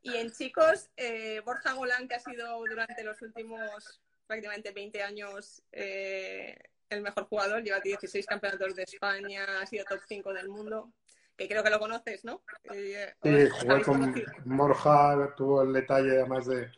Y 0.02 0.16
en 0.16 0.32
chicos, 0.32 0.90
eh, 0.96 1.40
Borja 1.44 1.72
Golán, 1.72 2.08
que 2.08 2.16
ha 2.16 2.20
sido 2.20 2.58
durante 2.68 3.02
los 3.04 3.20
últimos 3.22 4.00
prácticamente 4.26 4.72
20 4.72 5.02
años 5.02 5.62
eh, 5.72 6.56
el 6.90 7.02
mejor 7.02 7.26
jugador, 7.28 7.62
lleva 7.62 7.80
16 7.80 8.26
campeonatos 8.26 8.74
de 8.74 8.82
España, 8.82 9.60
ha 9.60 9.66
sido 9.66 9.84
top 9.84 10.00
5 10.08 10.32
del 10.32 10.48
mundo, 10.48 10.90
que 11.38 11.48
creo 11.48 11.62
que 11.62 11.70
lo 11.70 11.78
conoces, 11.78 12.24
¿no? 12.24 12.42
Eh, 12.74 13.14
sí, 13.22 13.48
jugué 13.48 13.82
con 13.82 14.14
Morja, 14.44 15.34
tuvo 15.36 15.62
el 15.62 15.72
detalle 15.72 16.18
además 16.18 16.46
de, 16.46 16.68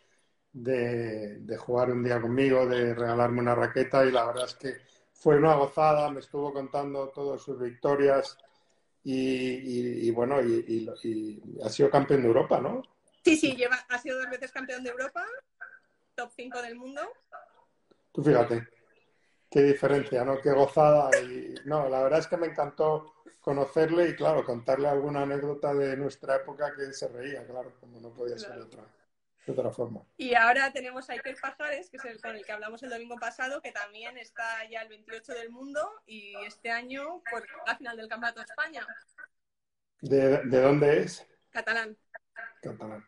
de, 0.52 1.56
jugar 1.56 1.90
un 1.90 2.04
día 2.04 2.20
conmigo, 2.20 2.66
de 2.66 2.94
regalarme 2.94 3.40
una 3.40 3.54
raqueta 3.54 4.04
y 4.04 4.12
la 4.12 4.26
verdad 4.26 4.44
es 4.44 4.54
que 4.54 4.76
fue 5.14 5.38
una 5.38 5.54
gozada, 5.54 6.10
me 6.10 6.20
estuvo 6.20 6.52
contando 6.52 7.08
todas 7.08 7.40
sus 7.40 7.58
victorias 7.58 8.36
y, 9.02 10.10
bueno, 10.10 10.42
y, 10.42 10.86
ha 11.64 11.68
sido 11.70 11.90
campeón 11.90 12.20
de 12.20 12.28
Europa, 12.28 12.60
¿no? 12.60 12.82
Sí, 13.24 13.36
sí, 13.36 13.56
lleva, 13.56 13.76
ha 13.88 13.98
sido 13.98 14.18
dos 14.18 14.28
veces 14.28 14.52
campeón 14.52 14.84
de 14.84 14.90
Europa, 14.90 15.24
top 16.14 16.30
5 16.36 16.60
del 16.60 16.76
mundo. 16.76 17.00
Tú 18.12 18.22
fíjate, 18.22 18.68
qué 19.50 19.62
diferencia, 19.62 20.24
¿no? 20.24 20.40
Qué 20.40 20.50
gozada. 20.52 21.10
Y 21.20 21.54
no, 21.64 21.88
la 21.88 22.02
verdad 22.02 22.20
es 22.20 22.26
que 22.26 22.36
me 22.36 22.46
encantó 22.46 23.14
conocerle 23.40 24.08
y, 24.08 24.16
claro, 24.16 24.44
contarle 24.44 24.88
alguna 24.88 25.22
anécdota 25.22 25.74
de 25.74 25.96
nuestra 25.96 26.36
época 26.36 26.74
que 26.76 26.92
se 26.92 27.08
reía, 27.08 27.44
claro, 27.46 27.74
como 27.80 28.00
no 28.00 28.10
podía 28.10 28.38
ser 28.38 28.54
de 28.54 28.62
otra, 28.62 28.82
de 29.46 29.52
otra 29.52 29.70
forma. 29.70 30.02
Y 30.18 30.34
ahora 30.34 30.72
tenemos 30.72 31.08
a 31.10 31.14
Iker 31.14 31.36
Pajares, 31.40 31.90
que 31.90 31.96
es 31.96 32.04
el 32.04 32.20
con 32.20 32.36
el 32.36 32.44
que 32.44 32.52
hablamos 32.52 32.82
el 32.82 32.90
domingo 32.90 33.16
pasado, 33.16 33.60
que 33.60 33.72
también 33.72 34.18
está 34.18 34.68
ya 34.70 34.82
el 34.82 34.88
28 34.88 35.32
del 35.32 35.50
mundo 35.50 35.80
y 36.06 36.34
este 36.46 36.70
año 36.70 37.22
por 37.30 37.46
la 37.66 37.76
final 37.76 37.96
del 37.96 38.08
Campeonato 38.08 38.40
de 38.40 38.46
España. 38.46 38.86
¿De, 40.02 40.42
de 40.44 40.60
dónde 40.60 41.00
es? 41.00 41.26
Catalán. 41.50 41.96
Catalán. 42.62 43.06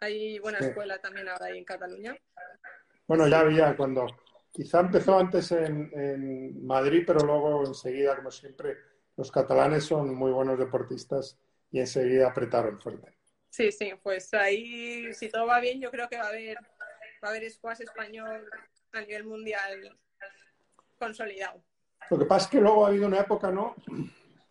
Hay 0.00 0.38
buena 0.40 0.58
escuela 0.58 0.98
también 0.98 1.28
ahora 1.28 1.46
ahí 1.46 1.58
en 1.58 1.64
Cataluña. 1.64 2.16
Bueno, 3.06 3.26
ya 3.28 3.40
había 3.40 3.76
cuando, 3.76 4.06
quizá 4.56 4.80
empezó 4.80 5.18
antes 5.18 5.52
en, 5.52 6.66
Madrid, 6.66 7.04
pero 7.06 7.20
luego 7.20 7.66
enseguida, 7.66 8.16
como 8.16 8.30
siempre, 8.30 8.76
los 9.16 9.30
catalanes 9.30 9.84
son 9.84 10.14
muy 10.14 10.32
buenos 10.32 10.58
deportistas 10.58 11.38
y 11.70 11.80
enseguida 11.80 12.28
apretaron 12.28 12.80
fuerte. 12.80 13.14
Sí, 13.50 13.70
sí, 13.70 13.92
pues 14.02 14.32
ahí, 14.32 15.12
si 15.12 15.28
todo 15.28 15.46
va 15.46 15.60
bien, 15.60 15.80
yo 15.80 15.90
creo 15.90 16.08
que 16.08 16.16
va 16.16 16.24
a 16.24 16.28
haber, 16.28 16.56
va 17.22 17.28
a 17.28 17.30
haber 17.30 17.50
squash 17.50 17.82
español 17.82 18.48
a 18.92 19.00
nivel 19.02 19.24
mundial 19.24 19.98
consolidado. 20.98 21.62
Lo 22.10 22.18
que 22.18 22.24
pasa 22.24 22.46
es 22.46 22.50
que 22.50 22.60
luego 22.60 22.86
ha 22.86 22.88
habido 22.88 23.06
una 23.06 23.20
época, 23.20 23.50
¿no? 23.50 23.74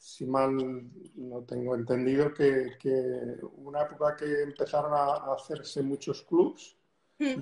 si 0.05 0.23
mal 0.27 0.55
no 1.15 1.41
tengo 1.45 1.73
entendido, 1.73 2.31
que, 2.31 2.77
una 3.57 3.81
época 3.81 4.15
que 4.15 4.43
empezaron 4.43 4.93
a, 4.93 5.33
hacerse 5.33 5.81
muchos 5.81 6.21
clubs 6.21 6.77
hmm. 7.17 7.41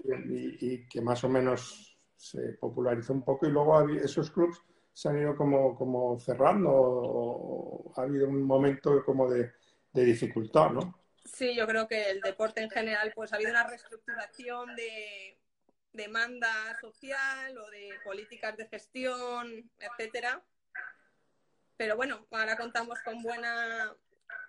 y, 0.61 0.87
que 0.87 1.01
más 1.01 1.25
o 1.25 1.29
menos 1.29 1.92
se 2.23 2.53
popularizó 2.53 3.11
un 3.11 3.21
poco 3.21 3.45
y 3.45 3.51
luego 3.51 3.89
esos 3.89 4.31
clubs 4.31 4.61
se 4.93 5.09
han 5.09 5.19
ido 5.19 5.35
como, 5.35 5.75
como 5.75 6.17
cerrando 6.17 6.69
o, 6.71 7.93
ha 7.97 8.03
habido 8.03 8.29
un 8.29 8.43
momento 8.43 9.03
como 9.03 9.29
de, 9.29 9.51
dificultad, 9.91 10.71
¿no? 10.71 10.99
Sí, 11.25 11.53
yo 11.55 11.67
creo 11.67 11.87
que 11.87 12.09
el 12.09 12.21
deporte 12.21 12.61
en 12.61 12.69
general, 12.69 13.11
pues 13.13 13.31
ha 13.31 13.35
habido 13.35 13.51
una 13.51 13.67
reestructuración 13.67 14.75
de 14.75 15.37
demanda 15.91 16.49
social 16.79 17.57
o 17.57 17.69
de 17.69 17.89
políticas 18.03 18.55
de 18.57 18.67
gestión, 18.67 19.69
etcétera, 19.77 20.41
pero 21.75 21.95
bueno, 21.97 22.25
ahora 22.31 22.57
contamos 22.57 22.99
con 23.01 23.21
buena, 23.21 23.93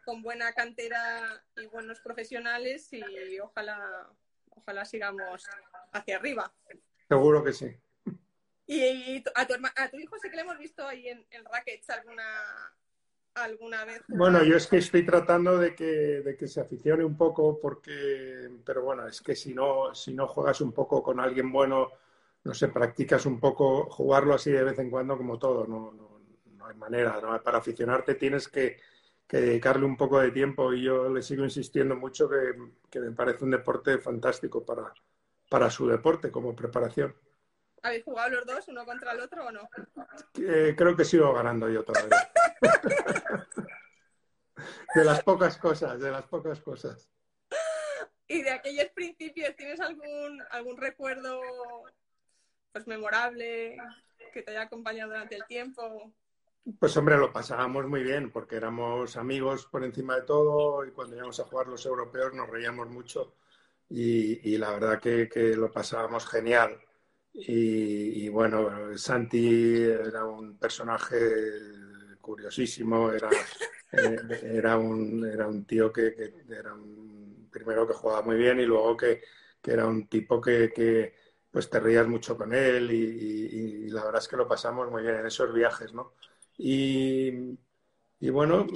con 0.04 0.22
buena 0.22 0.52
cantera 0.52 1.44
y 1.56 1.66
buenos 1.66 2.00
profesionales 2.00 2.88
y 2.92 3.40
ojalá, 3.40 4.08
ojalá 4.50 4.84
sigamos 4.84 5.44
hacia 5.92 6.16
arriba. 6.16 6.54
Seguro 7.08 7.44
que 7.44 7.52
sí. 7.52 7.76
Y, 8.66 9.22
a, 9.34 9.46
tu, 9.46 9.54
a, 9.54 9.90
tu, 9.90 9.98
hijo 9.98 10.16
sí 10.22 10.30
que 10.30 10.36
le 10.36 10.42
hemos 10.42 10.58
visto 10.58 10.86
ahí 10.86 11.08
en, 11.08 11.26
en 11.30 11.44
Rackets 11.44 11.90
alguna, 11.90 12.24
alguna 13.34 13.84
vez. 13.84 14.02
Bueno, 14.08 14.42
yo 14.42 14.56
es 14.56 14.66
que 14.66 14.78
estoy 14.78 15.04
tratando 15.04 15.58
de 15.58 15.74
que, 15.74 15.84
de 15.84 16.36
que 16.36 16.46
se 16.48 16.60
aficione 16.60 17.04
un 17.04 17.16
poco 17.16 17.58
porque, 17.60 18.50
pero 18.64 18.82
bueno, 18.82 19.06
es 19.06 19.20
que 19.20 19.36
si 19.36 19.54
no, 19.54 19.94
si 19.94 20.14
no 20.14 20.26
juegas 20.26 20.60
un 20.60 20.72
poco 20.72 21.02
con 21.02 21.20
alguien 21.20 21.52
bueno, 21.52 21.90
no 22.44 22.54
sé, 22.54 22.68
practicas 22.68 23.26
un 23.26 23.40
poco, 23.40 23.90
jugarlo 23.90 24.34
así 24.34 24.50
de 24.50 24.64
vez 24.64 24.78
en 24.78 24.90
cuando 24.90 25.16
como 25.16 25.38
todo, 25.38 25.66
no, 25.66 25.92
no, 25.92 26.20
no 26.56 26.66
hay 26.66 26.76
manera. 26.76 27.20
Para 27.42 27.58
aficionarte 27.58 28.14
tienes 28.14 28.48
que, 28.48 28.78
dedicarle 29.28 29.84
un 29.84 29.96
poco 29.96 30.20
de 30.20 30.30
tiempo 30.30 30.72
y 30.72 30.84
yo 30.84 31.08
le 31.08 31.20
sigo 31.20 31.42
insistiendo 31.42 31.96
mucho 31.96 32.28
que, 32.28 33.00
me 33.00 33.10
parece 33.10 33.44
un 33.44 33.50
deporte 33.50 33.98
fantástico 33.98 34.64
para, 34.64 34.94
para 35.54 35.70
su 35.70 35.86
deporte 35.86 36.32
como 36.32 36.56
preparación. 36.56 37.14
¿Habéis 37.80 38.02
jugado 38.02 38.30
los 38.30 38.44
dos 38.44 38.66
uno 38.66 38.84
contra 38.84 39.12
el 39.12 39.20
otro 39.20 39.46
o 39.46 39.52
no? 39.52 39.68
creo 40.32 40.96
que 40.96 41.04
sigo 41.04 41.32
ganando 41.32 41.68
yo 41.68 41.84
todavía. 41.84 42.28
de 44.96 45.04
las 45.04 45.22
pocas 45.22 45.56
cosas, 45.56 46.00
de 46.00 46.10
las 46.10 46.26
pocas 46.26 46.60
cosas. 46.60 47.08
¿Y 48.26 48.42
de 48.42 48.50
aquellos 48.50 48.88
principios 48.96 49.54
tienes 49.54 49.78
algún, 49.78 50.42
algún 50.50 50.76
recuerdo 50.76 51.40
pues 52.72 52.88
memorable 52.88 53.76
que 54.32 54.42
te 54.42 54.50
haya 54.50 54.62
acompañado 54.62 55.12
durante 55.12 55.36
el 55.36 55.46
tiempo? 55.46 56.12
Pues 56.80 56.96
hombre, 56.96 57.16
lo 57.16 57.32
pasábamos 57.32 57.86
muy 57.86 58.02
bien 58.02 58.32
porque 58.32 58.56
éramos 58.56 59.16
amigos 59.16 59.66
por 59.66 59.84
encima 59.84 60.16
de 60.16 60.22
todo 60.22 60.84
y 60.84 60.90
cuando 60.90 61.14
íbamos 61.14 61.38
a 61.38 61.44
jugar 61.44 61.68
los 61.68 61.86
europeos 61.86 62.34
nos 62.34 62.50
reíamos 62.50 62.88
mucho 62.88 63.36
y, 63.96 64.58
la 64.58 64.72
verdad 64.72 65.00
que, 65.00 65.54
lo 65.56 65.70
pasábamos 65.70 66.26
genial. 66.26 66.80
Y, 67.32 68.28
bueno, 68.28 68.96
Santi 68.96 69.82
era 69.82 70.24
un 70.24 70.56
personaje 70.58 71.16
curiosísimo, 72.20 73.12
era, 73.12 73.28
eh, 73.92 74.16
era, 74.42 74.78
un, 74.78 75.26
era 75.26 75.46
un 75.46 75.64
tío 75.64 75.92
que, 75.92 76.34
era 76.48 76.74
primero 77.50 77.86
que 77.86 77.94
jugaba 77.94 78.22
muy 78.22 78.36
bien 78.36 78.60
y 78.60 78.64
luego 78.64 78.96
que, 78.96 79.22
era 79.62 79.86
un 79.86 80.08
tipo 80.08 80.40
que, 80.40 81.14
pues 81.50 81.70
te 81.70 81.80
reías 81.80 82.06
mucho 82.06 82.36
con 82.36 82.52
él 82.54 82.90
y, 82.90 83.86
y, 83.86 83.90
la 83.90 84.04
verdad 84.04 84.22
es 84.22 84.28
que 84.28 84.36
lo 84.36 84.48
pasamos 84.48 84.90
muy 84.90 85.02
bien 85.02 85.16
en 85.16 85.26
esos 85.26 85.52
viajes, 85.52 85.92
¿no? 85.94 86.14
Y, 86.58 87.56
bueno, 88.30 88.66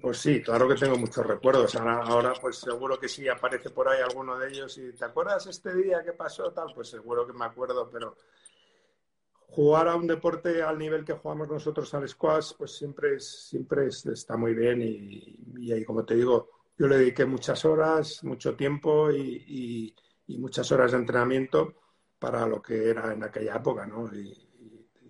pues 0.00 0.18
sí, 0.18 0.42
claro 0.42 0.68
que 0.68 0.74
tengo 0.74 0.96
muchos 0.96 1.26
recuerdos. 1.26 1.74
Ahora, 1.76 2.32
pues 2.40 2.56
seguro 2.56 2.98
que 2.98 3.08
sí 3.08 3.28
aparece 3.28 3.70
por 3.70 3.88
ahí 3.88 4.00
alguno 4.00 4.38
de 4.38 4.48
ellos 4.48 4.76
y 4.78 4.92
¿te 4.92 5.04
acuerdas 5.04 5.46
este 5.46 5.74
día 5.74 6.02
que 6.04 6.12
pasó 6.12 6.52
tal? 6.52 6.72
Pues 6.74 6.88
seguro 6.88 7.26
que 7.26 7.32
me 7.32 7.44
acuerdo, 7.44 7.88
pero 7.90 8.16
jugar 9.48 9.88
a 9.88 9.96
un 9.96 10.06
deporte 10.06 10.62
al 10.62 10.78
nivel 10.78 11.04
que 11.04 11.12
jugamos 11.14 11.48
nosotros 11.48 11.92
al 11.94 12.08
squash, 12.08 12.52
pues 12.58 12.76
siempre, 12.76 13.20
siempre 13.20 13.86
está 13.86 14.36
muy 14.36 14.54
bien 14.54 14.82
y, 14.82 15.72
ahí, 15.72 15.84
como 15.84 16.04
te 16.04 16.14
digo, 16.14 16.50
yo 16.76 16.88
le 16.88 16.98
dediqué 16.98 17.24
muchas 17.24 17.64
horas, 17.64 18.22
mucho 18.24 18.56
tiempo 18.56 19.10
y, 19.10 19.94
muchas 20.26 20.70
horas 20.72 20.92
de 20.92 20.98
entrenamiento 20.98 21.74
para 22.18 22.46
lo 22.46 22.60
que 22.60 22.90
era 22.90 23.12
en 23.12 23.22
aquella 23.22 23.56
época, 23.56 23.86
¿no? 23.86 24.12
Y, 24.14 24.40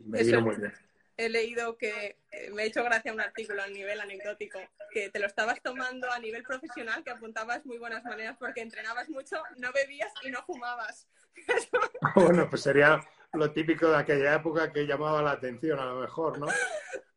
me 0.06 0.22
vino 0.22 0.42
muy 0.42 0.56
bien 0.56 0.83
he 1.16 1.28
leído 1.28 1.76
que 1.76 2.18
eh, 2.30 2.50
me 2.52 2.62
ha 2.62 2.64
hecho 2.66 2.82
gracia 2.82 3.12
un 3.12 3.20
artículo 3.20 3.62
a 3.62 3.68
nivel 3.68 4.00
anecdótico, 4.00 4.58
que 4.92 5.10
te 5.10 5.18
lo 5.18 5.26
estabas 5.26 5.60
tomando 5.62 6.10
a 6.10 6.18
nivel 6.18 6.42
profesional, 6.42 7.04
que 7.04 7.10
apuntabas 7.10 7.64
muy 7.64 7.78
buenas 7.78 8.04
maneras 8.04 8.36
porque 8.38 8.62
entrenabas 8.62 9.08
mucho, 9.08 9.36
no 9.56 9.72
bebías 9.72 10.12
y 10.22 10.30
no 10.30 10.42
fumabas. 10.44 11.08
bueno, 12.14 12.48
pues 12.48 12.62
sería 12.62 13.00
lo 13.32 13.50
típico 13.52 13.88
de 13.88 13.96
aquella 13.96 14.34
época 14.34 14.72
que 14.72 14.86
llamaba 14.86 15.22
la 15.22 15.32
atención 15.32 15.78
a 15.78 15.86
lo 15.86 16.00
mejor, 16.00 16.38
¿no? 16.38 16.46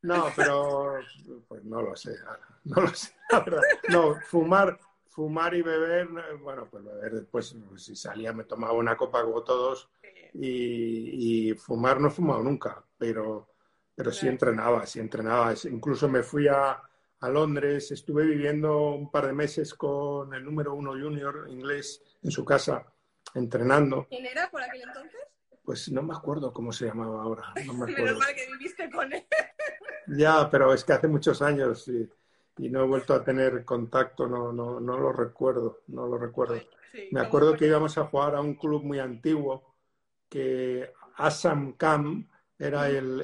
No, 0.01 0.32
pero 0.36 1.00
pues 1.48 1.63
no 1.63 1.82
lo 1.82 1.96
sé, 1.96 2.16
no 2.66 2.82
lo 2.82 2.94
sé, 2.94 3.13
No, 3.89 4.16
fumar, 4.22 4.80
fumar 5.10 5.54
y 5.56 5.62
beber, 5.62 6.08
bueno, 6.39 6.68
pues 6.70 6.84
beber 6.84 7.13
después, 7.13 7.56
si 7.77 7.96
salía 7.96 8.32
me 8.32 8.44
tomaba 8.44 8.74
una 8.74 8.96
copa 8.96 9.24
como 9.24 9.44
todos 9.44 9.89
y, 10.34 11.50
y 11.50 11.54
fumar 11.56 12.00
no 12.00 12.08
he 12.08 12.12
fumado 12.12 12.44
nunca, 12.44 12.84
pero 12.98 13.50
pero 13.98 14.12
sí 14.12 14.27
entrenaba, 14.27 14.86
sí 14.86 15.00
entrenaba. 15.00 15.56
Incluso 15.72 16.08
me 16.08 16.22
fui 16.22 16.48
a, 16.48 16.80
Londres, 17.22 17.89
estuve 17.89 18.25
viviendo 18.25 18.92
un 18.92 19.10
par 19.10 19.25
de 19.25 19.34
meses 19.34 19.74
con 19.74 20.32
el 20.36 20.46
número 20.46 20.75
uno 20.75 20.92
junior 20.92 21.48
inglés 21.50 22.04
en 22.22 22.30
su 22.30 22.46
casa, 22.46 22.86
entrenando. 23.34 24.06
¿Quién 24.08 24.27
era 24.27 24.51
por 24.51 24.62
aquel 24.62 24.84
entonces? 24.84 25.20
Pues 25.63 25.92
no 25.92 26.04
me 26.04 26.13
acuerdo 26.13 26.54
cómo 26.54 26.72
se 26.72 26.86
llamaba 26.86 27.24
ahora. 27.24 27.54
No 27.66 27.74
me 27.74 27.86
Menos 27.92 28.20
mal 28.20 28.36
que 28.36 28.46
viviste 28.51 28.88
con 28.92 29.12
él. 29.12 29.25
ya, 30.16 30.48
pero 30.48 30.75
es 30.75 30.84
que 30.84 30.94
hace 30.94 31.08
muchos 31.08 31.42
años 31.42 31.88
y, 31.88 32.08
no 32.70 32.84
he 32.84 32.88
vuelto 32.88 33.16
a 33.16 33.24
tener 33.24 33.66
contacto, 33.66 34.27
no, 34.27 34.54
no, 34.54 34.80
no 34.80 34.98
lo 35.00 35.12
recuerdo, 35.12 35.82
no 35.88 36.06
lo 36.06 36.20
recuerdo. 36.20 36.62
me 37.12 37.20
acuerdo 37.20 37.56
que 37.56 37.66
íbamos 37.66 37.98
a 37.98 38.06
jugar 38.06 38.36
a 38.36 38.42
un 38.42 38.54
club 38.54 38.84
muy 38.84 39.00
antiguo 39.00 39.75
que 40.30 40.92
Assam 41.16 41.74
Camp 41.74 42.27
era, 42.60 42.90
el, 42.90 43.22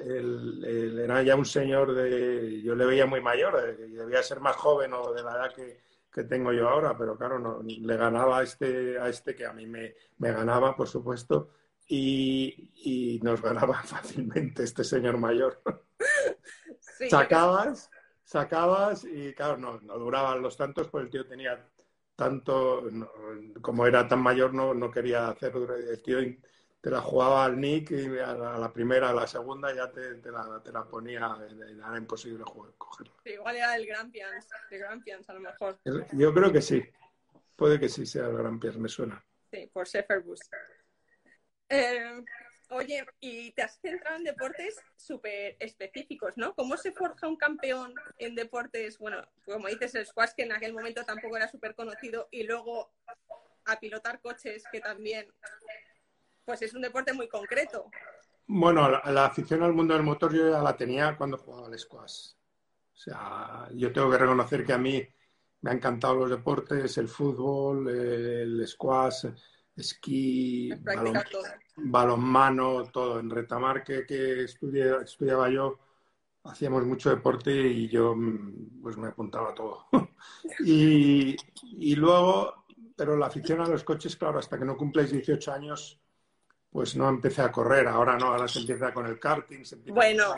el, 0.63 0.99
era 0.99 1.23
ya 1.23 1.35
un 1.35 1.45
señor 1.45 1.93
de, 1.93 2.61
yo 2.61 2.75
le 2.75 2.85
veía 2.85 3.05
muy 3.05 3.21
mayor, 3.21 3.59
eh, 3.67 3.87
debía 3.87 4.21
ser 4.21 4.39
más 4.39 4.55
joven 4.55 4.93
o 4.93 5.11
de 5.11 5.23
la 5.23 5.31
edad 5.31 5.53
que, 5.53 5.81
que 6.11 6.23
tengo 6.23 6.53
yo 6.53 6.69
ahora, 6.69 6.95
pero 6.97 7.17
claro, 7.17 7.39
no, 7.39 7.61
le 7.63 7.97
ganaba 7.97 8.39
a 8.39 8.43
este, 8.43 8.99
a 8.99 9.09
este 9.09 9.35
que 9.35 9.45
a 9.45 9.53
mí 9.53 9.65
me, 9.65 9.95
me 10.19 10.31
ganaba, 10.31 10.75
por 10.75 10.87
supuesto, 10.87 11.49
y, 11.87 13.19
nos 13.23 13.41
ganaba 13.41 13.81
fácilmente 13.83 14.63
este 14.63 14.83
señor 14.83 15.17
mayor. 15.17 15.61
Sacabas, 17.09 17.89
sacabas 18.23 19.03
y 19.03 19.33
claro, 19.33 19.57
no, 19.57 19.81
no 19.81 19.97
duraban 19.97 20.41
los 20.41 20.55
tantos, 20.55 20.87
pues 20.87 21.05
el 21.05 21.09
tío 21.09 21.25
tenía 21.25 21.67
tanto, 22.15 22.83
como 23.61 23.85
era 23.85 24.07
tan 24.07 24.21
mayor, 24.21 24.53
no, 24.53 24.73
no 24.73 24.89
quería 24.89 25.27
hacer, 25.27 25.53
el 25.89 26.01
tío 26.01 26.19
te 26.83 26.89
la 26.89 26.99
jugaba 26.99 27.45
al 27.45 27.61
Nick 27.61 27.91
y 27.91 28.19
a 28.19 28.33
la, 28.33 28.73
primera, 28.73 29.11
a 29.11 29.13
la 29.13 29.25
segunda 29.25 29.73
ya 29.73 29.89
te, 29.89 30.15
te, 30.15 30.29
la, 30.29 30.61
te 30.61 30.69
la, 30.69 30.83
ponía, 30.83 31.37
era 31.49 31.97
imposible 31.97 32.43
jugar, 32.43 32.73
cogerla. 32.77 33.13
igual 33.23 33.55
era 33.55 33.75
el 33.77 33.85
Grampians, 33.85 34.49
el 34.69 34.79
Grampians 34.79 35.29
a 35.29 35.33
lo 35.33 35.39
mejor. 35.39 35.79
Yo 36.11 36.33
creo 36.33 36.51
que 36.51 36.61
sí, 36.61 36.83
puede 37.55 37.79
que 37.79 37.87
sí 37.87 38.05
sea 38.05 38.25
el 38.25 38.35
Grampians, 38.37 38.77
me 38.77 38.89
suena. 38.89 39.25
Sí, 39.49 39.69
por 39.71 39.87
Shefferbus. 39.87 40.41
Eh, 41.69 42.21
oye, 42.71 43.05
y 43.21 43.53
te 43.53 43.61
has 43.61 43.79
centrado 43.79 44.17
en 44.17 44.25
deportes 44.25 44.75
súper 44.97 45.55
específicos, 45.61 46.33
¿no? 46.35 46.53
¿Cómo 46.53 46.75
se 46.75 46.91
forja 46.91 47.29
un 47.29 47.37
campeón 47.37 47.93
en 48.17 48.35
deportes, 48.35 48.97
bueno, 48.97 49.25
como 49.45 49.69
dices, 49.69 49.95
el 49.95 50.05
squash, 50.05 50.31
que 50.35 50.43
en 50.43 50.51
aquel 50.51 50.73
momento 50.73 51.05
tampoco 51.05 51.37
era 51.37 51.47
súper 51.47 51.75
conocido, 51.75 52.27
y 52.29 52.43
luego 52.43 52.93
a 53.63 53.79
pilotar 53.79 54.19
coches, 54.19 54.65
que 54.69 54.81
también 54.81 55.31
pues 56.45 56.61
es 56.61 56.73
un 56.73 56.81
deporte 56.81 57.13
muy 57.13 57.27
concreto. 57.27 57.89
Bueno, 58.47 58.89
la, 58.89 59.25
afición 59.25 59.63
al 59.63 59.73
mundo 59.73 59.93
del 59.93 60.03
motor 60.03 60.33
yo 60.33 60.49
ya 60.49 60.61
la 60.61 60.75
tenía 60.75 61.15
cuando 61.17 61.37
jugaba 61.37 61.67
al 61.67 61.79
squash. 61.79 62.31
O 62.93 62.97
sea, 62.97 63.67
yo 63.73 63.91
tengo 63.91 64.11
que 64.11 64.17
reconocer 64.17 64.65
que 64.65 64.73
a 64.73 64.77
mí 64.77 65.01
me 65.61 65.71
han 65.71 65.77
encantado 65.77 66.15
los 66.15 66.29
deportes, 66.29 66.97
el 66.97 67.07
fútbol, 67.07 67.89
el 67.89 68.67
squash, 68.67 69.25
esquí, 69.75 70.71
balonmano, 71.77 72.83
todo. 72.91 73.19
En 73.19 73.29
Retamar, 73.29 73.83
que, 73.83 74.05
que 74.05 74.43
estudiaba 74.43 75.49
yo, 75.49 75.79
hacíamos 76.43 76.85
mucho 76.85 77.09
deporte 77.09 77.51
y 77.51 77.87
yo 77.87 78.15
pues 78.81 78.97
me 78.97 79.07
apuntaba 79.07 79.51
a 79.51 79.55
todo. 79.55 79.87
y, 80.59 81.35
y, 81.61 81.95
luego, 81.95 82.65
pero 82.95 83.17
la 83.17 83.27
afición 83.27 83.61
a 83.61 83.67
los 83.67 83.83
coches, 83.83 84.15
claro, 84.17 84.39
hasta 84.39 84.59
que 84.59 84.65
no 84.65 84.77
cumples 84.77 85.11
18 85.11 85.51
años, 85.51 85.99
pues 86.73 86.95
no 86.95 87.07
empecé 87.07 87.43
a 87.43 87.51
correr, 87.51 87.87
ahora 87.87 88.17
no, 88.17 88.33
ahora 88.33 88.47
se 88.47 88.57
empieza 88.57 88.91
con 88.91 89.05
el 89.05 89.19
karting. 89.19 89.63
Se 89.63 89.75
bueno, 89.75 90.35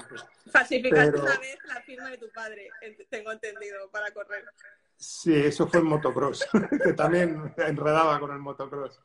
falsificaste 0.52 1.18
una 1.18 1.38
vez 1.38 1.58
la 1.66 1.82
firma 1.82 2.10
de 2.10 2.18
tu 2.18 2.30
padre, 2.30 2.70
tengo 3.10 3.32
entendido, 3.32 3.90
para 3.90 4.12
correr. 4.12 4.44
Sí, 4.98 5.34
eso 5.34 5.66
fue 5.66 5.80
en 5.80 5.86
motocross, 5.86 6.46
que 6.84 6.92
también 6.92 7.54
enredaba 7.56 8.20
con 8.20 8.34
el 8.34 8.40
motocross. 8.40 9.00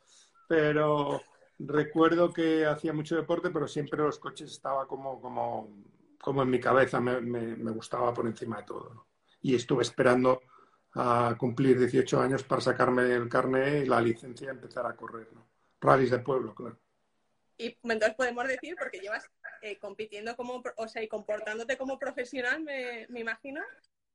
Pero 0.49 1.23
recuerdo 1.61 2.33
que 2.33 2.67
hacía 2.67 2.93
mucho 2.93 3.15
deporte, 3.15 3.51
pero 3.51 3.69
siempre 3.69 4.01
los 4.01 4.19
coches 4.19 4.51
estaba 4.51 4.89
como, 4.89 5.21
como, 5.21 5.85
como 6.21 6.43
en 6.43 6.51
mi 6.51 6.59
cabeza, 6.59 6.99
me, 6.99 7.21
me, 7.21 7.71
gustaba 7.71 8.13
por 8.13 8.27
encima 8.27 8.57
de 8.57 8.65
todo. 8.65 9.07
Y 9.41 9.55
estuve 9.55 9.83
esperando 9.83 10.43
a 10.95 11.37
cumplir 11.39 11.79
18 11.79 12.21
años 12.21 12.43
para 12.43 12.61
sacarme 12.61 13.15
el 13.15 13.29
carnet 13.29 13.85
y 13.85 13.89
la 13.89 14.01
licencia 14.01 14.49
y 14.49 14.51
empezar 14.51 14.85
a 14.85 14.97
correr. 14.97 15.29
¿no? 15.33 15.47
Rallys 15.81 16.11
de 16.11 16.19
pueblo, 16.19 16.53
claro. 16.57 16.77
Y 17.61 17.77
entonces 17.83 18.15
podemos 18.15 18.49
decir, 18.49 18.75
porque 18.79 19.01
llevas 19.01 19.29
eh, 19.61 19.79
compitiendo 19.79 20.35
como, 20.35 20.63
o 20.77 20.89
sea, 20.89 21.03
y 21.03 21.09
comportándote 21.09 21.77
como 21.77 21.99
profesional, 21.99 22.63
me, 22.63 23.07
me, 23.11 23.21
imagino, 23.21 23.61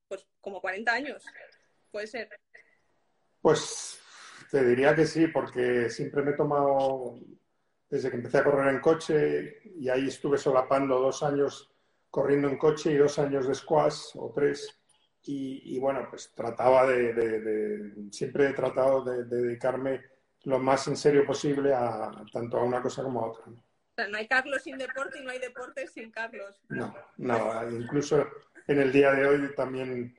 pues 0.08 0.26
como 0.42 0.60
40 0.60 0.92
años. 0.92 1.24
Puede 1.92 2.08
ser. 2.08 2.28
Pues 3.42 4.00
te 4.50 4.66
diría 4.66 4.96
que 4.96 5.06
sí, 5.06 5.28
porque 5.28 5.92
siempre 5.92 6.24
me 6.24 6.32
he 6.32 6.36
tomado, 6.36 7.20
desde 7.88 8.10
que 8.10 8.16
empecé 8.16 8.40
a 8.40 8.44
correr 8.44 8.74
en 8.74 8.82
coche, 8.82 9.60
y 9.76 9.90
ahí 9.90 10.08
estuve 10.08 10.40
solapando 10.40 11.00
dos 11.00 11.22
años 11.22 11.70
corriendo 12.10 12.48
en 12.48 12.58
coche 12.58 12.94
y 12.94 12.98
dos 12.98 13.20
años 13.20 13.48
de 13.48 13.54
squash 13.54 14.14
o 14.16 14.32
tres. 14.34 14.76
Y, 15.28 15.78
bueno, 15.80 16.08
pues 16.10 16.34
trataba 16.36 16.88
de, 16.88 17.14
de, 17.14 18.12
siempre 18.12 18.50
he 18.50 18.54
tratado 18.54 19.04
de, 19.04 19.26
dedicarme 19.26 20.02
lo 20.46 20.60
más 20.60 20.88
en 20.88 20.96
serio 20.96 21.26
posible 21.26 21.74
a 21.74 22.12
tanto 22.32 22.58
a 22.58 22.64
una 22.64 22.82
cosa 22.82 23.04
como 23.04 23.22
a 23.22 23.28
otra. 23.28 23.44
¿no? 23.48 23.58
O 23.58 23.96
sea, 23.96 24.08
no 24.08 24.18
hay 24.18 24.28
Carlos 24.28 24.62
sin 24.62 24.78
deporte 24.78 25.20
y 25.20 25.24
no 25.24 25.32
hay 25.32 25.40
deporte 25.40 25.88
sin 25.88 26.12
Carlos. 26.12 26.62
No, 26.70 26.96
no, 27.18 27.70
incluso 27.70 28.28
en 28.68 28.80
el 28.80 28.92
día 28.92 29.12
de 29.12 29.26
hoy 29.26 29.56
también, 29.56 30.18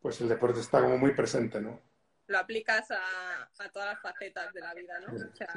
pues 0.00 0.20
el 0.20 0.28
deporte 0.28 0.60
está 0.60 0.80
como 0.80 0.96
muy 0.96 1.12
presente, 1.12 1.60
¿no? 1.60 1.80
Lo 2.26 2.38
aplicas 2.38 2.90
a, 2.90 3.42
a 3.58 3.68
todas 3.70 3.94
las 3.94 4.00
facetas 4.00 4.52
de 4.54 4.60
la 4.60 4.74
vida, 4.74 4.98
¿no? 5.00 5.12
o 5.12 5.36
sea, 5.36 5.48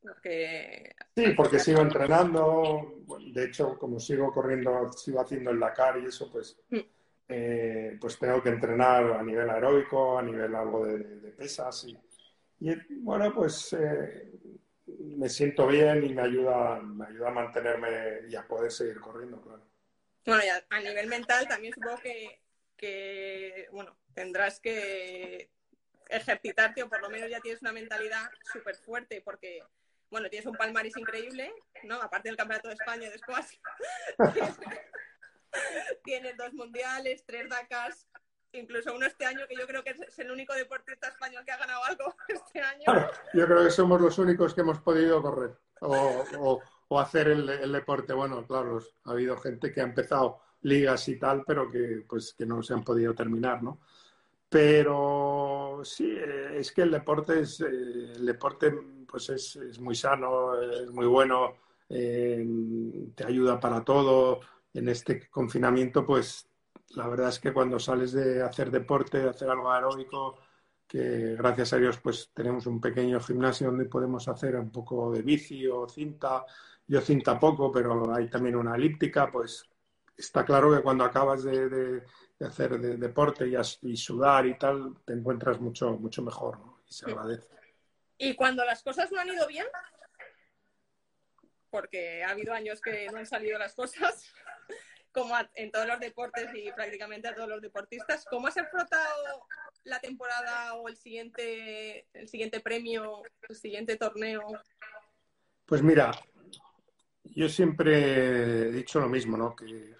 Porque... 0.00 0.94
Sí, 1.14 1.34
porque 1.36 1.60
sigo 1.60 1.82
entrenando, 1.82 3.04
de 3.32 3.44
hecho, 3.44 3.78
como 3.78 4.00
sigo 4.00 4.32
corriendo, 4.32 4.90
sigo 4.92 5.20
haciendo 5.20 5.50
el 5.50 5.60
Dakar 5.60 5.98
y 5.98 6.06
eso, 6.06 6.30
pues, 6.32 6.58
mm. 6.70 6.78
eh, 7.28 7.98
pues 8.00 8.18
tengo 8.18 8.42
que 8.42 8.48
entrenar 8.48 9.04
a 9.12 9.22
nivel 9.22 9.48
aeróbico, 9.50 10.18
a 10.18 10.22
nivel 10.22 10.52
algo 10.54 10.84
de, 10.86 10.98
de 10.98 11.30
pesas 11.32 11.84
y, 11.84 11.96
y 12.60 12.74
bueno, 13.00 13.32
pues 13.34 13.72
eh, 13.72 14.30
me 14.86 15.28
siento 15.28 15.66
bien 15.66 16.04
y 16.04 16.14
me 16.14 16.22
ayuda, 16.22 16.80
me 16.80 17.06
ayuda 17.06 17.28
a 17.28 17.32
mantenerme 17.32 18.28
y 18.28 18.36
a 18.36 18.46
poder 18.46 18.70
seguir 18.70 19.00
corriendo, 19.00 19.40
claro. 19.40 19.66
Bueno, 20.26 20.42
y 20.44 20.48
a, 20.48 20.80
nivel 20.80 21.08
mental 21.08 21.48
también 21.48 21.72
supongo 21.72 21.98
que, 21.98 22.42
que, 22.76 23.68
bueno, 23.72 23.96
tendrás 24.14 24.60
que 24.60 25.50
ejercitarte 26.08 26.82
o 26.82 26.88
por 26.88 27.00
lo 27.00 27.08
menos 27.08 27.30
ya 27.30 27.40
tienes 27.40 27.62
una 27.62 27.72
mentalidad 27.72 28.28
súper 28.52 28.76
fuerte 28.76 29.22
porque, 29.22 29.62
bueno, 30.10 30.28
tienes 30.28 30.46
un 30.46 30.56
palmarés 30.56 30.96
increíble, 30.96 31.52
¿no? 31.84 32.02
Aparte 32.02 32.28
del 32.28 32.36
Campeonato 32.36 32.68
de 32.68 32.74
España 32.74 33.10
después. 33.10 33.60
tienes 36.04 36.36
dos 36.36 36.52
mundiales, 36.52 37.24
tres 37.24 37.48
Dakars, 37.48 38.06
incluso 38.52 38.94
uno 38.94 39.06
este 39.06 39.24
año, 39.24 39.46
que 39.48 39.56
yo 39.56 39.66
creo 39.66 39.82
que 39.82 39.90
es 39.90 40.18
el 40.18 40.30
único 40.30 40.54
deportista 40.54 41.08
español 41.08 41.44
que 41.44 41.52
ha 41.52 41.58
ganado 41.58 41.84
algo 41.84 42.14
este 42.28 42.60
año. 42.60 42.84
yo 43.34 43.46
creo 43.46 43.64
que 43.64 43.70
somos 43.70 44.00
los 44.00 44.18
únicos 44.18 44.54
que 44.54 44.62
hemos 44.62 44.80
podido 44.80 45.22
correr 45.22 45.56
o, 45.80 46.60
hacer 46.98 47.28
el, 47.28 47.72
deporte. 47.72 48.12
Bueno, 48.12 48.46
claro, 48.46 48.80
ha 49.04 49.10
habido 49.12 49.36
gente 49.36 49.72
que 49.72 49.80
ha 49.80 49.84
empezado 49.84 50.40
ligas 50.62 51.08
y 51.08 51.18
tal, 51.18 51.44
pero 51.46 51.70
que, 51.70 52.04
pues, 52.08 52.34
que 52.34 52.44
no 52.44 52.62
se 52.62 52.74
han 52.74 52.84
podido 52.84 53.14
terminar, 53.14 53.62
¿no? 53.62 53.80
Pero 54.48 55.80
sí, 55.84 56.12
es 56.54 56.72
que 56.72 56.82
el 56.82 56.90
deporte 56.90 57.40
es, 57.40 57.60
eh, 57.60 57.66
el 57.68 58.26
deporte 58.26 58.72
pues 59.06 59.30
es, 59.30 59.78
muy 59.78 59.94
sano, 59.94 60.60
es 60.60 60.90
muy 60.90 61.06
bueno, 61.06 61.54
eh, 61.88 62.44
te 63.14 63.24
ayuda 63.24 63.60
para 63.60 63.84
todo. 63.84 64.40
En 64.74 64.88
este 64.88 65.28
confinamiento, 65.28 66.04
pues 66.04 66.49
la 66.90 67.06
verdad 67.06 67.28
es 67.28 67.38
que 67.38 67.52
cuando 67.52 67.78
sales 67.78 68.12
de 68.12 68.42
hacer 68.42 68.70
deporte, 68.70 69.18
de 69.18 69.30
hacer 69.30 69.48
algo 69.48 69.70
aeróbico, 69.70 70.38
que 70.86 71.36
gracias 71.36 71.72
a 71.72 71.76
Dios 71.76 71.98
pues 72.00 72.30
tenemos 72.34 72.66
un 72.66 72.80
pequeño 72.80 73.20
gimnasio 73.20 73.68
donde 73.68 73.84
podemos 73.84 74.26
hacer 74.26 74.56
un 74.56 74.72
poco 74.72 75.12
de 75.12 75.22
bici 75.22 75.66
o 75.68 75.88
cinta. 75.88 76.44
Yo 76.86 77.00
cinta 77.00 77.38
poco, 77.38 77.70
pero 77.70 78.12
hay 78.12 78.28
también 78.28 78.56
una 78.56 78.74
elíptica, 78.74 79.30
pues 79.30 79.64
está 80.16 80.44
claro 80.44 80.74
que 80.74 80.82
cuando 80.82 81.04
acabas 81.04 81.44
de, 81.44 82.02
hacer 82.40 82.80
deporte 82.80 83.46
y, 83.82 83.96
sudar 83.96 84.46
y 84.46 84.58
tal, 84.58 84.96
te 85.04 85.12
encuentras 85.12 85.60
mucho, 85.60 85.92
mucho 85.92 86.22
mejor 86.22 86.58
y 86.88 86.92
se 86.92 87.06
agradece. 87.06 87.54
¿Y 88.18 88.34
cuando 88.34 88.64
las 88.64 88.82
cosas 88.82 89.12
no 89.12 89.20
han 89.20 89.28
ido 89.28 89.46
bien? 89.46 89.66
Porque 91.70 92.24
ha 92.24 92.30
habido 92.30 92.52
años 92.52 92.80
que 92.80 93.08
no 93.12 93.18
han 93.18 93.26
salido 93.26 93.58
las 93.58 93.74
cosas 93.74 94.32
como 95.12 95.34
en 95.54 95.70
todos 95.70 95.86
los 95.86 96.00
deportes 96.00 96.48
y 96.54 96.70
prácticamente 96.72 97.28
a 97.28 97.34
todos 97.34 97.48
los 97.48 97.60
deportistas. 97.60 98.24
¿Cómo 98.28 98.46
has 98.46 98.56
afrontado 98.56 99.46
la 99.84 99.98
temporada 100.00 100.74
o 100.74 100.88
el 100.88 100.96
siguiente, 100.96 102.06
el 102.12 102.28
siguiente 102.28 102.60
premio, 102.60 103.22
el 103.48 103.56
siguiente 103.56 103.96
torneo? 103.96 104.42
Pues 105.66 105.82
mira, 105.82 106.12
yo 107.24 107.48
siempre 107.48 108.68
he 108.68 108.72
dicho 108.72 109.00
lo 109.00 109.08
mismo, 109.08 109.36
¿no? 109.36 109.54
Que 109.54 109.94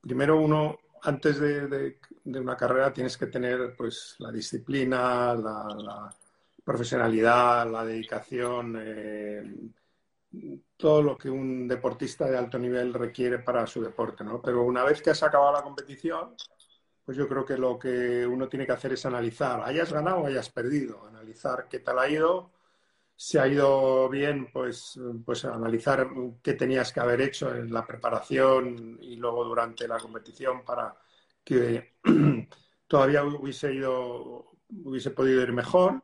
primero 0.00 0.38
uno, 0.38 0.78
antes 1.02 1.38
de, 1.38 1.98
una 2.24 2.56
carrera, 2.56 2.92
tienes 2.92 3.16
que 3.16 3.26
tener 3.26 3.74
pues 3.76 4.16
la 4.18 4.30
disciplina, 4.30 5.34
la, 5.34 6.14
profesionalidad, 6.64 7.70
la 7.70 7.84
dedicación. 7.84 8.76
Eh, 8.80 9.42
todo 10.76 11.02
lo 11.02 11.18
que 11.18 11.28
un 11.28 11.66
deportista 11.66 12.26
de 12.30 12.38
alto 12.38 12.58
nivel 12.58 12.94
requiere 12.94 13.40
para 13.40 13.66
su 13.66 13.82
deporte, 13.82 14.24
¿no? 14.24 14.40
Pero 14.40 14.62
una 14.62 14.84
vez 14.84 15.02
que 15.02 15.10
has 15.10 15.22
acabado 15.22 15.52
la 15.52 15.62
competición, 15.62 16.34
pues 17.04 17.16
yo 17.16 17.28
creo 17.28 17.44
que 17.44 17.58
lo 17.58 17.78
que 17.78 18.26
uno 18.26 18.48
tiene 18.48 18.66
que 18.66 18.72
hacer 18.72 18.92
es 18.92 19.04
analizar, 19.06 19.60
hayas 19.64 19.92
ganado 19.92 20.18
o 20.18 20.26
hayas 20.26 20.50
perdido, 20.50 21.06
analizar 21.06 21.66
qué 21.68 21.80
tal 21.80 21.98
ha 21.98 22.08
ido, 22.08 22.52
si 23.16 23.36
ha 23.36 23.46
ido 23.46 24.08
bien, 24.08 24.50
pues, 24.52 24.98
pues 25.26 25.44
analizar 25.44 26.08
qué 26.42 26.54
tenías 26.54 26.92
que 26.92 27.00
haber 27.00 27.20
hecho 27.20 27.54
en 27.54 27.72
la 27.72 27.86
preparación 27.86 28.98
y 29.02 29.16
luego 29.16 29.44
durante 29.44 29.86
la 29.86 29.98
competición 29.98 30.64
para 30.64 30.96
que 31.44 31.96
todavía 32.86 33.22
hubiese 33.24 33.74
ido, 33.74 34.52
hubiese 34.70 35.10
podido 35.10 35.42
ir 35.42 35.52
mejor. 35.52 36.02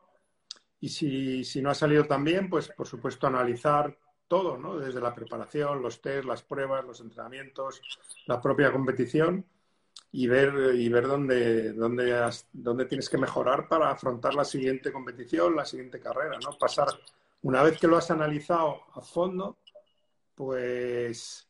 Y 0.79 0.91
si, 0.91 1.43
si 1.45 1.62
no 1.62 1.71
ha 1.71 1.75
salido 1.75 2.05
tan 2.05 2.23
bien, 2.23 2.51
pues 2.51 2.69
por 2.69 2.87
supuesto 2.87 3.27
analizar 3.27 3.97
todo, 4.29 4.57
¿no? 4.59 4.77
Desde 4.79 5.01
la 5.01 5.15
preparación, 5.15 5.83
los 5.83 6.01
test, 6.01 6.25
las 6.25 6.43
pruebas, 6.43 6.85
los 6.85 7.01
entrenamientos, 7.01 7.81
la 8.27 8.41
propia 8.41 8.73
competición 8.73 9.45
y 10.12 10.27
ver, 10.27 10.75
y 10.75 10.89
ver 10.89 11.07
dónde, 11.07 11.73
dónde, 11.73 12.31
dónde 12.53 12.85
tienes 12.87 13.09
que 13.09 13.19
mejorar 13.19 13.69
para 13.69 13.91
afrontar 13.91 14.35
la 14.35 14.45
siguiente 14.45 14.93
competición, 14.93 15.55
la 15.55 15.65
siguiente 15.65 16.01
carrera, 16.01 16.39
¿no? 16.43 16.57
Pasar, 16.59 16.89
una 17.43 17.62
vez 17.62 17.79
que 17.79 17.87
lo 17.87 17.97
has 17.97 18.11
analizado 18.11 18.81
a 18.95 19.01
fondo, 19.01 19.59
pues 20.35 21.49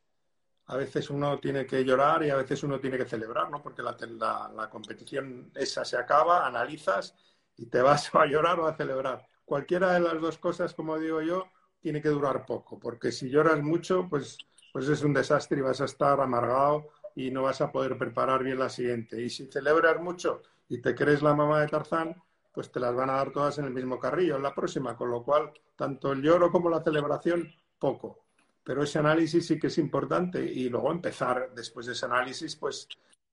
a 0.66 0.76
veces 0.76 1.10
uno 1.10 1.38
tiene 1.38 1.64
que 1.64 1.84
llorar 1.84 2.24
y 2.24 2.30
a 2.30 2.36
veces 2.36 2.62
uno 2.64 2.80
tiene 2.80 2.98
que 2.98 3.04
celebrar, 3.04 3.50
¿no? 3.50 3.62
Porque 3.62 3.82
la, 3.82 3.96
la, 4.00 4.52
la 4.54 4.68
competición 4.68 5.52
esa 5.54 5.84
se 5.84 5.96
acaba, 5.96 6.46
analizas 6.46 7.14
y 7.56 7.66
te 7.66 7.80
vas 7.80 8.10
a 8.14 8.26
llorar 8.26 8.58
o 8.60 8.66
a 8.66 8.76
celebrar. 8.76 9.26
Cualquiera 9.44 9.92
de 9.92 10.00
las 10.00 10.20
dos 10.20 10.38
cosas, 10.38 10.74
como 10.74 10.98
digo 10.98 11.22
yo, 11.22 11.48
tiene 11.86 12.02
que 12.02 12.08
durar 12.08 12.44
poco, 12.44 12.80
porque 12.80 13.12
si 13.12 13.30
lloras 13.30 13.62
mucho, 13.62 14.08
pues, 14.10 14.38
pues 14.72 14.88
es 14.88 15.04
un 15.04 15.14
desastre 15.14 15.58
y 15.58 15.62
vas 15.62 15.80
a 15.80 15.84
estar 15.84 16.20
amargado 16.20 16.88
y 17.14 17.30
no 17.30 17.44
vas 17.44 17.60
a 17.60 17.70
poder 17.70 17.96
preparar 17.96 18.42
bien 18.42 18.58
la 18.58 18.68
siguiente. 18.68 19.22
Y 19.22 19.30
si 19.30 19.46
celebras 19.46 20.00
mucho 20.00 20.42
y 20.68 20.78
te 20.78 20.96
crees 20.96 21.22
la 21.22 21.32
mamá 21.32 21.60
de 21.60 21.68
Tarzán, 21.68 22.20
pues 22.52 22.72
te 22.72 22.80
las 22.80 22.92
van 22.92 23.08
a 23.10 23.12
dar 23.12 23.30
todas 23.30 23.58
en 23.58 23.66
el 23.66 23.70
mismo 23.70 24.00
carrillo 24.00 24.34
en 24.34 24.42
la 24.42 24.52
próxima, 24.52 24.96
con 24.96 25.12
lo 25.12 25.22
cual 25.22 25.52
tanto 25.76 26.10
el 26.10 26.22
lloro 26.22 26.50
como 26.50 26.68
la 26.68 26.82
celebración, 26.82 27.54
poco. 27.78 28.24
Pero 28.64 28.82
ese 28.82 28.98
análisis 28.98 29.46
sí 29.46 29.56
que 29.56 29.68
es 29.68 29.78
importante 29.78 30.44
y 30.44 30.68
luego 30.68 30.90
empezar 30.90 31.52
después 31.54 31.86
de 31.86 31.92
ese 31.92 32.06
análisis, 32.06 32.56
pues 32.56 32.88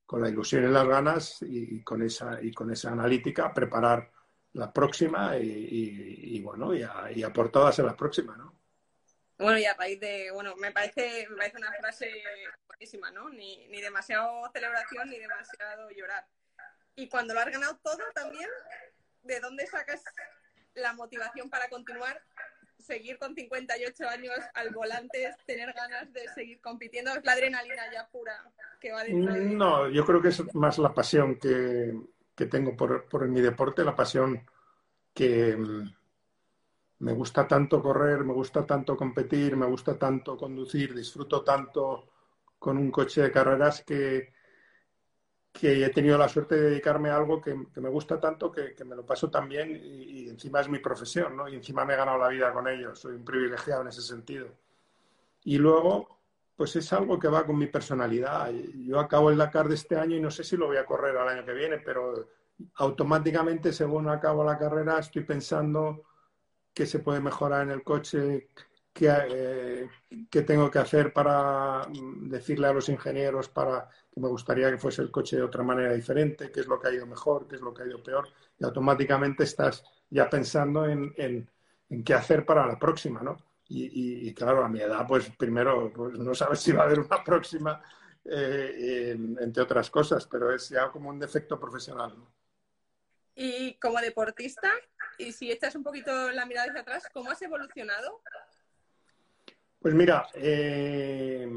con 0.05 0.21
la 0.21 0.29
ilusión 0.29 0.63
y 0.63 0.67
las 0.67 0.87
ganas 0.87 1.41
y, 1.41 1.81
con 1.81 2.03
esa 2.03 2.39
y 2.39 2.51
con 2.51 2.69
esa 2.69 2.91
analítica 2.91 3.51
preparar 3.51 4.11
la 4.53 4.71
próxima 4.71 5.35
y, 5.37 6.39
bueno, 6.41 6.73
y 6.73 6.83
a, 6.83 7.11
y 7.13 7.23
por 7.31 7.51
todas 7.51 7.77
en 7.79 7.87
la 7.87 7.95
próxima, 7.95 8.37
¿no? 8.37 8.53
Bueno, 9.37 9.57
y 9.57 9.65
a 9.65 9.73
raíz 9.73 9.99
de, 9.99 10.29
bueno, 10.31 10.55
me 10.55 10.71
parece, 10.71 11.27
me 11.29 11.37
parece 11.37 11.57
una 11.57 11.71
frase 11.73 12.09
buenísima, 12.67 13.11
¿no? 13.11 13.29
Ni, 13.29 13.67
ni 13.67 13.81
demasiado 13.81 14.49
celebración 14.53 15.09
ni 15.09 15.17
demasiado 15.17 15.89
llorar. 15.89 16.25
Y 16.95 17.09
cuando 17.09 17.33
lo 17.33 17.39
has 17.39 17.49
ganado 17.49 17.77
todo 17.83 17.97
también, 18.13 18.47
¿de 19.23 19.39
dónde 19.39 19.65
sacas 19.65 20.03
la 20.75 20.93
motivación 20.93 21.49
para 21.49 21.67
continuar? 21.69 22.21
Seguir 22.77 23.17
con 23.17 23.33
58 23.33 24.07
años 24.07 24.37
al 24.53 24.69
volante, 24.69 25.35
tener 25.47 25.73
ganas 25.73 26.13
de 26.13 26.27
seguir 26.29 26.61
compitiendo, 26.61 27.11
es 27.11 27.25
la 27.25 27.31
adrenalina 27.31 27.91
ya 27.91 28.07
pura 28.07 28.51
que 28.79 28.91
va 28.91 29.03
dentro 29.03 29.33
de... 29.33 29.39
No, 29.39 29.89
yo 29.89 30.05
creo 30.05 30.21
que 30.21 30.27
es 30.27 30.53
más 30.53 30.77
la 30.77 30.93
pasión 30.93 31.39
que, 31.39 31.93
que 32.35 32.45
tengo 32.47 32.75
por, 32.75 33.07
por 33.07 33.27
mi 33.27 33.41
deporte, 33.41 33.83
la 33.83 33.95
pasión 33.95 34.45
que 35.13 35.55
mm, 35.55 35.93
me 36.99 37.13
gusta 37.13 37.47
tanto 37.47 37.81
correr, 37.81 38.23
me 38.23 38.33
gusta 38.33 38.65
tanto 38.65 38.95
competir, 38.95 39.55
me 39.57 39.65
gusta 39.65 39.97
tanto 39.97 40.37
conducir, 40.37 40.93
disfruto 40.93 41.43
tanto 41.43 42.09
con 42.57 42.77
un 42.77 42.89
coche 42.91 43.21
de 43.21 43.31
carreras 43.31 43.83
que, 43.83 44.33
que 45.51 45.85
he 45.85 45.89
tenido 45.89 46.17
la 46.17 46.27
suerte 46.27 46.55
de 46.55 46.69
dedicarme 46.71 47.09
a 47.09 47.17
algo 47.17 47.39
que, 47.39 47.53
me 47.53 47.89
gusta 47.89 48.19
tanto 48.19 48.51
que, 48.51 48.73
me 48.85 48.95
lo 48.95 49.05
paso 49.05 49.29
tan 49.29 49.47
bien 49.47 49.79
y, 49.83 50.29
encima 50.29 50.61
es 50.61 50.69
mi 50.69 50.79
profesión, 50.79 51.37
¿no? 51.37 51.47
Y 51.47 51.55
encima 51.55 51.85
me 51.85 51.93
he 51.93 51.97
ganado 51.97 52.17
la 52.17 52.29
vida 52.29 52.51
con 52.51 52.67
ello, 52.67 52.95
soy 52.95 53.15
un 53.15 53.23
privilegiado 53.23 53.81
en 53.81 53.89
ese 53.89 54.01
sentido. 54.01 54.47
Y 55.43 55.57
luego, 55.57 56.22
pues 56.55 56.75
es 56.75 56.93
algo 56.93 57.19
que 57.19 57.27
va 57.27 57.45
con 57.45 57.57
mi 57.57 57.67
personalidad. 57.67 58.51
Yo 58.51 58.99
acabo 58.99 59.29
el 59.29 59.37
Dakar 59.37 59.67
de 59.67 59.75
este 59.75 59.95
año 59.95 60.15
y 60.15 60.21
no 60.21 60.31
sé 60.31 60.43
si 60.43 60.57
lo 60.57 60.67
voy 60.67 60.77
a 60.77 60.85
correr 60.85 61.17
al 61.17 61.29
año 61.29 61.45
que 61.45 61.53
viene, 61.53 61.79
pero 61.79 62.27
automáticamente, 62.75 63.73
según 63.73 64.09
acabo 64.09 64.43
la 64.43 64.57
carrera, 64.57 64.99
estoy 64.99 65.23
pensando 65.23 66.03
qué 66.73 66.85
se 66.85 66.99
puede 66.99 67.21
mejorar 67.21 67.63
en 67.63 67.71
el 67.71 67.83
coche, 67.83 68.49
qué, 68.93 69.11
eh, 69.29 69.89
tengo 70.45 70.69
que 70.69 70.79
hacer 70.79 71.11
para 71.11 71.87
mm, 71.87 72.29
decirle 72.29 72.67
a 72.67 72.73
los 72.73 72.89
ingenieros 72.89 73.49
para 73.49 73.89
que 74.11 74.19
me 74.19 74.27
gustaría 74.27 74.69
que 74.69 74.77
fuese 74.77 75.01
el 75.01 75.11
coche 75.11 75.37
de 75.37 75.43
otra 75.43 75.63
manera 75.63 75.93
diferente, 75.93 76.51
qué 76.51 76.59
es 76.59 76.67
lo 76.67 76.79
que 76.79 76.87
ha 76.87 76.93
ido 76.93 77.07
mejor, 77.07 77.47
qué 77.47 77.55
es 77.55 77.61
lo 77.61 77.73
que 77.73 77.83
ha 77.83 77.87
ido 77.87 78.01
peor, 78.01 78.29
y 78.59 78.63
automáticamente 78.63 79.43
estás 79.43 79.83
ya 80.09 80.29
pensando 80.29 80.85
en, 80.85 81.13
en 81.17 82.03
qué 82.03 82.13
hacer 82.13 82.45
para 82.45 82.67
la 82.67 82.77
próxima, 82.77 83.21
¿no? 83.21 83.37
Y, 83.75 84.33
claro, 84.35 84.63
a 84.63 84.69
mi 84.69 84.79
edad, 84.79 85.05
pues 85.07 85.31
primero, 85.35 85.91
pues 85.91 86.19
no 86.19 86.35
sabes 86.35 86.59
si 86.59 86.71
va 86.71 86.83
a 86.83 86.85
haber 86.85 86.99
una 86.99 87.23
próxima, 87.23 87.81
eh, 88.23 89.17
entre 89.39 89.63
otras 89.63 89.89
cosas, 89.89 90.27
pero 90.27 90.53
es 90.53 90.69
ya 90.69 90.91
como 90.91 91.09
un 91.09 91.19
defecto 91.19 91.59
profesional. 91.59 92.15
Y 93.35 93.73
como 93.79 93.99
deportista, 93.99 94.69
y 95.17 95.31
si 95.31 95.51
echas 95.51 95.75
un 95.75 95.83
poquito 95.83 96.31
la 96.31 96.45
mirada 96.45 96.67
hacia 96.67 96.81
atrás, 96.81 97.07
¿cómo 97.11 97.31
has 97.31 97.41
evolucionado? 97.41 98.21
Pues 99.79 99.95
mira, 99.95 100.27
eh, 100.35 101.49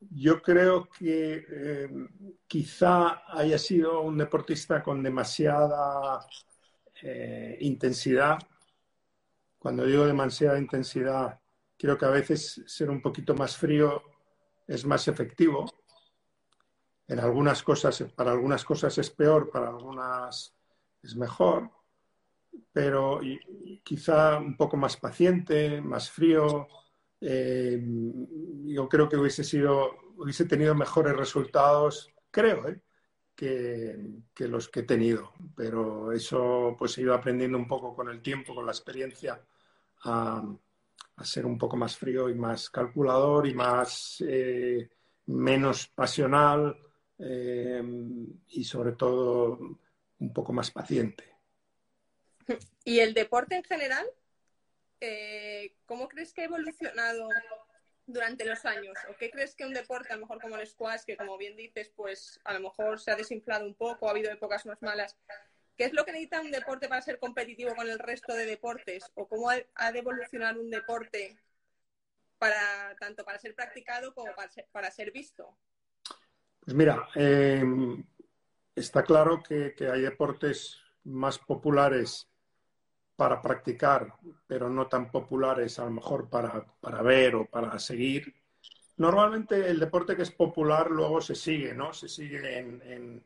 yo 0.00 0.42
creo 0.42 0.88
que 0.88 1.46
eh, 1.48 1.88
quizá 2.48 3.22
haya 3.28 3.56
sido 3.56 4.00
un 4.00 4.18
deportista 4.18 4.82
con 4.82 5.02
demasiada 5.02 6.26
intensidad 7.58 8.38
cuando 9.62 9.86
digo 9.86 10.04
demasiada 10.04 10.58
intensidad, 10.58 11.38
quiero 11.78 11.96
que 11.96 12.04
a 12.04 12.10
veces 12.10 12.64
ser 12.66 12.90
un 12.90 13.00
poquito 13.00 13.32
más 13.36 13.56
frío 13.56 14.02
es 14.66 14.84
más 14.84 15.06
efectivo. 15.06 15.72
En 17.06 17.20
algunas 17.20 17.62
cosas, 17.62 18.02
para 18.16 18.32
algunas 18.32 18.64
cosas 18.64 18.98
es 18.98 19.10
peor, 19.10 19.50
para 19.50 19.68
algunas 19.68 20.52
es 21.00 21.14
mejor, 21.14 21.70
pero 22.72 23.20
quizá 23.84 24.38
un 24.38 24.56
poco 24.56 24.76
más 24.76 24.96
paciente, 24.96 25.80
más 25.80 26.10
frío. 26.10 26.66
Eh, 27.20 27.80
yo 28.64 28.88
creo 28.88 29.08
que 29.08 29.16
hubiese 29.16 29.44
sido, 29.44 29.92
hubiese 30.16 30.44
tenido 30.46 30.74
mejores 30.74 31.16
resultados, 31.16 32.10
creo, 32.32 32.66
¿eh? 32.66 32.82
Que, 34.34 34.48
los 34.48 34.68
que 34.68 34.80
he 34.80 34.84
tenido. 34.84 35.32
Pero 35.56 36.12
eso 36.12 36.76
pues 36.78 36.96
he 36.96 37.02
ido 37.02 37.14
aprendiendo 37.14 37.58
un 37.58 37.66
poco 37.66 37.94
con 37.94 38.08
el 38.08 38.22
tiempo, 38.22 38.54
con 38.54 38.66
la 38.66 38.72
experiencia 38.72 39.40
a, 40.04 40.42
ser 41.22 41.46
un 41.46 41.56
poco 41.56 41.76
más 41.76 41.96
frío 41.96 42.28
y 42.28 42.34
más 42.34 42.68
calculador 42.70 43.46
y 43.46 43.54
más 43.54 44.24
eh, 44.26 44.90
menos 45.26 45.86
pasional 45.88 46.76
eh, 47.18 47.82
y 48.48 48.64
sobre 48.64 48.92
todo 48.92 49.58
un 50.18 50.32
poco 50.32 50.52
más 50.52 50.70
paciente. 50.70 51.36
¿Y 52.84 52.98
el 52.98 53.14
deporte 53.14 53.56
en 53.56 53.62
general? 53.62 54.06
Eh, 55.00 55.76
¿Cómo 55.86 56.08
crees 56.08 56.32
que 56.32 56.42
ha 56.42 56.46
evolucionado 56.46 57.28
durante 58.06 58.44
los 58.44 58.64
años? 58.64 58.96
¿O 59.08 59.16
qué 59.16 59.30
crees 59.30 59.54
que 59.54 59.64
un 59.64 59.74
deporte, 59.74 60.12
a 60.12 60.16
lo 60.16 60.22
mejor 60.22 60.40
como 60.40 60.56
el 60.56 60.66
squash, 60.66 61.02
que 61.06 61.16
como 61.16 61.36
bien 61.38 61.56
dices, 61.56 61.92
pues 61.94 62.40
a 62.44 62.54
lo 62.54 62.60
mejor 62.60 63.00
se 63.00 63.10
ha 63.10 63.16
desinflado 63.16 63.64
un 63.66 63.74
poco, 63.74 64.08
ha 64.08 64.10
habido 64.10 64.30
épocas 64.30 64.66
más 64.66 64.80
malas, 64.82 65.16
¿Qué 65.76 65.84
es 65.84 65.94
lo 65.94 66.04
que 66.04 66.12
necesita 66.12 66.40
un 66.40 66.50
deporte 66.50 66.88
para 66.88 67.00
ser 67.00 67.18
competitivo 67.18 67.74
con 67.74 67.88
el 67.88 67.98
resto 67.98 68.34
de 68.34 68.46
deportes? 68.46 69.10
¿O 69.14 69.26
cómo 69.26 69.48
ha 69.50 69.92
de 69.92 69.98
evolucionar 69.98 70.58
un 70.58 70.70
deporte 70.70 71.38
para 72.38 72.94
tanto 72.98 73.24
para 73.24 73.38
ser 73.38 73.54
practicado 73.54 74.14
como 74.14 74.32
para 74.72 74.90
ser, 74.90 75.12
visto? 75.12 75.56
Pues 76.60 76.76
mira, 76.76 77.08
eh, 77.14 77.64
está 78.74 79.02
claro 79.02 79.42
que, 79.42 79.74
hay 79.92 80.02
deportes 80.02 80.78
más 81.04 81.38
populares 81.38 82.28
para 83.16 83.40
practicar, 83.40 84.14
pero 84.46 84.68
no 84.68 84.86
tan 84.86 85.10
populares 85.10 85.78
a 85.78 85.84
lo 85.84 85.90
mejor 85.90 86.28
para, 86.28 87.02
ver 87.02 87.36
o 87.36 87.46
para 87.46 87.78
seguir. 87.78 88.34
Normalmente 88.96 89.68
el 89.68 89.78
deporte 89.78 90.16
que 90.16 90.22
es 90.22 90.30
popular 90.30 90.90
luego 90.90 91.20
se 91.20 91.34
sigue, 91.34 91.74
¿no? 91.74 91.92
Se 91.92 92.08
sigue 92.08 92.58
en 92.58 93.22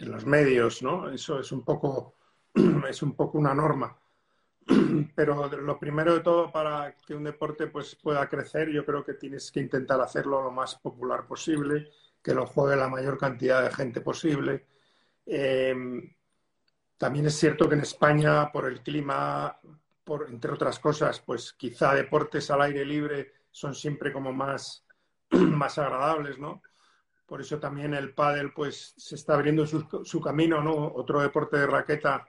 en 0.00 0.10
los 0.10 0.24
medios, 0.26 0.82
¿no? 0.82 1.10
Eso 1.10 1.40
es 1.40 1.52
un 1.52 1.62
poco, 1.64 2.14
es 2.88 3.02
un 3.02 3.14
poco 3.14 3.38
una 3.38 3.54
norma. 3.54 3.96
Pero 5.14 5.48
lo 5.48 5.78
primero 5.78 6.14
de 6.14 6.20
todo, 6.20 6.50
para 6.50 6.96
que 7.06 7.14
un 7.14 7.24
deporte 7.24 7.66
pues, 7.66 7.96
pueda 7.96 8.28
crecer, 8.28 8.70
yo 8.70 8.84
creo 8.84 9.04
que 9.04 9.14
tienes 9.14 9.50
que 9.52 9.60
intentar 9.60 10.00
hacerlo 10.00 10.42
lo 10.42 10.50
más 10.50 10.76
popular 10.76 11.26
posible, 11.26 11.90
que 12.22 12.34
lo 12.34 12.46
juegue 12.46 12.76
la 12.76 12.88
mayor 12.88 13.18
cantidad 13.18 13.62
de 13.62 13.74
gente 13.74 14.00
posible. 14.00 14.66
Eh, 15.26 15.74
también 17.00 17.24
es 17.24 17.38
cierto 17.38 17.66
que 17.66 17.76
en 17.76 17.80
España, 17.80 18.52
por 18.52 18.66
el 18.66 18.82
clima, 18.82 19.58
por, 20.04 20.28
entre 20.28 20.52
otras 20.52 20.78
cosas, 20.78 21.18
pues 21.18 21.54
quizá 21.54 21.94
deportes 21.94 22.50
al 22.50 22.60
aire 22.60 22.84
libre 22.84 23.32
son 23.50 23.74
siempre 23.74 24.12
como 24.12 24.34
más, 24.34 24.84
más 25.30 25.78
agradables, 25.78 26.38
¿no? 26.38 26.60
Por 27.24 27.40
eso 27.40 27.58
también 27.58 27.94
el 27.94 28.12
pádel 28.12 28.52
pues 28.52 28.92
se 28.98 29.14
está 29.14 29.32
abriendo 29.32 29.66
su, 29.66 30.20
camino, 30.20 30.60
¿no? 30.62 30.92
Otro 30.94 31.22
deporte 31.22 31.56
de 31.56 31.66
raqueta 31.66 32.26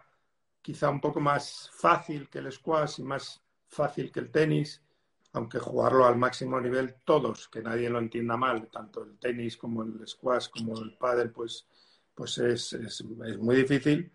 quizá 0.62 0.90
un 0.90 1.02
poco 1.02 1.20
más 1.20 1.70
fácil 1.74 2.30
que 2.30 2.40
el 2.40 2.50
squash 2.50 3.02
y 3.02 3.04
más 3.04 3.42
fácil 3.68 4.10
que 4.10 4.22
el 4.22 4.32
tenis, 4.32 4.82
aunque 5.34 5.60
jugarlo 5.60 6.06
al 6.06 6.16
máximo 6.16 6.62
nivel 6.62 6.96
todos, 7.04 7.50
que 7.50 7.62
nadie 7.62 7.90
lo 7.90 8.00
entienda 8.00 8.38
mal, 8.38 8.70
tanto 8.72 9.04
el 9.04 9.18
tenis 9.18 9.58
como 9.58 9.84
el 9.84 10.08
squash 10.08 10.48
como 10.48 10.80
el 10.80 10.94
pádel, 10.98 11.30
pues, 11.32 11.68
pues 12.16 12.38
es, 12.38 13.04
muy 13.38 13.58
difícil. 13.58 14.10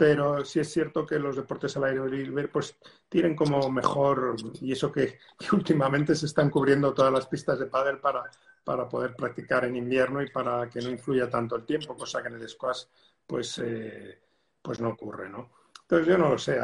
Pero 0.00 0.42
sí 0.46 0.60
es 0.60 0.72
cierto 0.72 1.04
que 1.04 1.18
los 1.18 1.36
deportes 1.36 1.76
al 1.76 1.84
aire 1.84 2.08
libre 2.08 2.48
pues 2.48 2.74
tienen 3.06 3.36
como 3.36 3.70
mejor, 3.70 4.34
y 4.62 4.72
eso 4.72 4.90
que, 4.90 5.18
últimamente 5.52 6.14
se 6.14 6.24
están 6.24 6.48
cubriendo 6.48 6.94
todas 6.94 7.12
las 7.12 7.26
pistas 7.26 7.58
de 7.58 7.66
pádel 7.66 7.98
para, 7.98 8.24
para 8.64 8.88
poder 8.88 9.14
practicar 9.14 9.66
en 9.66 9.76
invierno 9.76 10.22
y 10.22 10.30
para 10.30 10.70
que 10.70 10.80
no 10.80 10.88
influya 10.88 11.28
tanto 11.28 11.54
el 11.54 11.66
tiempo, 11.66 11.94
cosa 11.98 12.22
que 12.22 12.28
en 12.28 12.36
el 12.36 12.48
squash 12.48 12.84
pues, 13.26 13.60
eh, 13.62 14.18
pues 14.62 14.80
no 14.80 14.88
ocurre, 14.88 15.28
¿no? 15.28 15.50
Entonces 15.82 16.08
yo 16.08 16.16
no 16.16 16.30
lo 16.30 16.38
sé, 16.38 16.58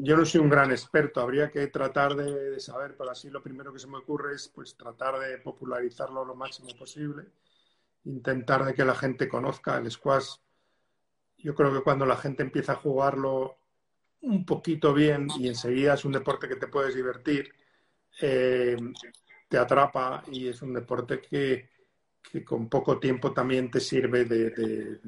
yo 0.00 0.16
no 0.16 0.24
soy 0.24 0.40
un 0.40 0.48
gran 0.48 0.70
experto, 0.70 1.20
habría 1.20 1.50
que 1.50 1.66
tratar 1.66 2.16
de, 2.16 2.52
de, 2.52 2.60
saber, 2.60 2.96
pero 2.96 3.10
así 3.10 3.28
lo 3.28 3.42
primero 3.42 3.70
que 3.70 3.80
se 3.80 3.86
me 3.86 3.98
ocurre 3.98 4.34
es 4.34 4.48
pues 4.48 4.78
tratar 4.78 5.18
de 5.18 5.36
popularizarlo 5.36 6.24
lo 6.24 6.34
máximo 6.34 6.70
posible, 6.78 7.26
intentar 8.04 8.64
de 8.64 8.72
que 8.72 8.86
la 8.86 8.94
gente 8.94 9.28
conozca 9.28 9.76
el 9.76 9.90
squash 9.90 10.36
yo 11.42 11.54
creo 11.54 11.72
que 11.72 11.82
cuando 11.82 12.06
la 12.06 12.16
gente 12.16 12.42
empieza 12.42 12.72
a 12.72 12.76
jugarlo 12.76 13.56
un 14.22 14.44
poquito 14.46 14.94
bien 14.94 15.28
y 15.38 15.48
enseguida 15.48 15.94
es 15.94 16.04
un 16.04 16.12
deporte 16.12 16.48
que 16.48 16.56
te 16.56 16.68
puedes 16.68 16.94
divertir, 16.94 17.52
eh, 18.20 18.76
te 19.48 19.58
atrapa 19.58 20.22
y 20.30 20.48
es 20.48 20.62
un 20.62 20.72
deporte 20.72 21.20
que, 21.20 21.70
con 22.44 22.68
poco 22.68 22.98
tiempo 22.98 23.32
también 23.32 23.70
te 23.70 23.80
sirve 23.80 24.24
de, 24.24 25.00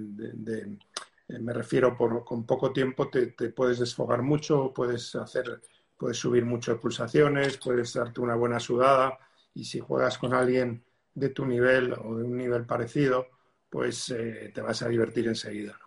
eh, 1.29 1.39
me 1.41 1.53
refiero 1.53 1.97
por 1.97 2.25
con 2.25 2.45
poco 2.45 2.73
tiempo 2.73 3.09
te, 3.09 3.29
puedes 3.51 3.79
desfogar 3.79 4.23
mucho, 4.23 4.73
puedes 4.75 5.15
hacer, 5.15 5.63
puedes 5.97 6.19
subir 6.19 6.45
mucho 6.45 6.73
de 6.73 6.79
pulsaciones, 6.79 7.57
puedes 7.57 7.95
darte 7.95 8.21
una 8.21 8.35
buena 8.35 8.61
sudada 8.61 9.19
y 9.55 9.65
si 9.65 9.81
juegas 9.81 10.19
con 10.19 10.35
alguien 10.35 10.85
de 11.15 11.29
tu 11.31 11.47
nivel 11.47 11.93
o 11.93 12.17
de 12.17 12.25
un 12.25 12.37
nivel 12.37 12.67
parecido, 12.67 13.29
pues 13.71 14.11
eh, 14.11 14.51
te 14.53 14.61
vas 14.61 14.83
a 14.83 14.89
divertir 14.89 15.29
enseguida. 15.29 15.79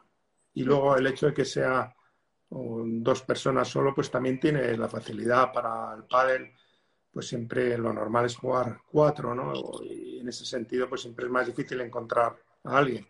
Y 0.57 0.63
luego 0.63 0.97
el 0.97 1.05
hecho 1.05 1.27
de 1.27 1.35
que 1.35 1.45
sea 1.45 1.95
dos 2.49 3.21
personas 3.21 3.67
solo, 3.67 3.93
pues 3.93 4.09
también 4.09 4.39
tiene 4.39 4.75
la 4.75 4.89
facilidad 4.89 5.53
para 5.53 5.93
el 5.93 6.05
pádel, 6.05 6.51
pues 7.11 7.27
siempre 7.27 7.77
lo 7.77 7.93
normal 7.93 8.25
es 8.25 8.35
jugar 8.35 8.81
cuatro, 8.91 9.35
¿no? 9.35 9.53
Y 9.83 10.19
en 10.19 10.27
ese 10.27 10.45
sentido, 10.45 10.89
pues 10.89 11.01
siempre 11.01 11.25
es 11.25 11.31
más 11.31 11.45
difícil 11.45 11.79
encontrar 11.81 12.35
a 12.63 12.75
alguien. 12.75 13.07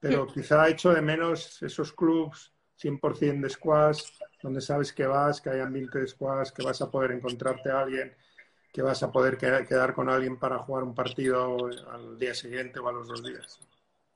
Pero 0.00 0.26
quizá 0.26 0.66
hecho 0.66 0.94
de 0.94 1.02
menos 1.02 1.62
esos 1.62 1.92
clubs 1.92 2.54
100% 2.80 3.42
de 3.42 3.50
squash, 3.50 4.04
donde 4.42 4.62
sabes 4.62 4.94
que 4.94 5.04
vas, 5.04 5.42
que 5.42 5.50
hay 5.50 5.60
ambiente 5.60 5.98
de 5.98 6.06
squash, 6.06 6.52
que 6.52 6.64
vas 6.64 6.80
a 6.80 6.90
poder 6.90 7.10
encontrarte 7.10 7.70
a 7.70 7.80
alguien, 7.80 8.16
que 8.72 8.80
vas 8.80 9.02
a 9.02 9.12
poder 9.12 9.36
quedar 9.36 9.92
con 9.92 10.08
alguien 10.08 10.38
para 10.38 10.58
jugar 10.58 10.84
un 10.84 10.94
partido 10.94 11.66
al 11.90 12.18
día 12.18 12.32
siguiente 12.32 12.80
o 12.80 12.88
a 12.88 12.92
los 12.92 13.08
dos 13.08 13.22
días. 13.22 13.60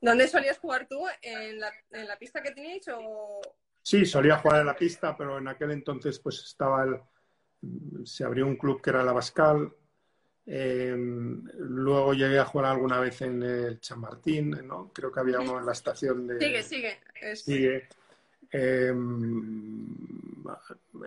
¿Dónde 0.01 0.29
solías 0.29 0.59
jugar 0.59 0.87
tú? 0.89 1.05
¿En 1.23 1.59
la, 1.59 1.73
en 1.91 2.07
la 2.07 2.19
pista 2.19 2.43
que 2.43 2.53
teníais 2.53 2.87
o...? 2.89 3.41
Sí, 3.83 4.05
solía 4.05 4.39
jugar 4.39 4.61
en 4.61 4.67
la 4.67 4.77
pista, 4.77 5.17
pero 5.17 5.39
en 5.39 5.49
aquel 5.49 5.71
entonces 5.71 6.19
pues 6.19 6.43
estaba 6.45 6.85
el... 6.85 7.01
Se 8.05 8.25
abrió 8.25 8.47
un 8.47 8.57
club 8.57 8.81
que 8.83 8.91
era 8.91 9.03
la 9.03 9.13
Bascal. 9.13 9.73
Em, 10.45 11.43
luego 11.55 12.13
llegué 12.13 12.39
a 12.39 12.45
jugar 12.45 12.73
alguna 12.73 13.01
vez 13.01 13.23
en 13.23 13.43
el 13.43 13.81
Chamartín, 13.81 14.51
¿no? 14.67 14.93
Creo 14.93 15.11
que 15.11 15.21
había 15.21 15.41
uno 15.41 15.59
en 15.59 15.67
la 15.67 15.73
estación 15.73 16.27
de... 16.27 16.39
Sigue, 16.39 16.63
sigue. 16.63 16.99
Sigue. 17.35 17.89
Em, 18.51 19.97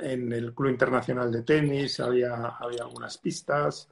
en 0.02 0.34
el 0.34 0.54
Club 0.54 0.72
Internacional 0.72 1.32
de 1.32 1.44
Tenis 1.44 2.00
había, 2.00 2.36
había 2.48 2.84
algunas 2.84 3.18
pistas. 3.18 3.88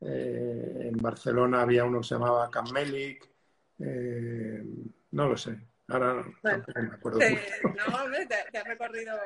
Eh, 0.00 0.90
en 0.92 0.96
Barcelona 0.98 1.62
había 1.62 1.84
uno 1.84 2.00
que 2.00 2.06
se 2.08 2.14
llamaba 2.14 2.50
Camelic. 2.50 3.33
Eh, 3.80 4.62
no 5.10 5.28
lo 5.28 5.36
sé. 5.36 5.58
Ahora 5.88 6.14
no 6.14 6.34
me 6.42 6.94
acuerdo. 6.94 7.18
no, 7.20 8.02
hombre, 8.02 8.26
te, 8.26 8.58
has 8.58 8.64
recorrido. 8.64 9.18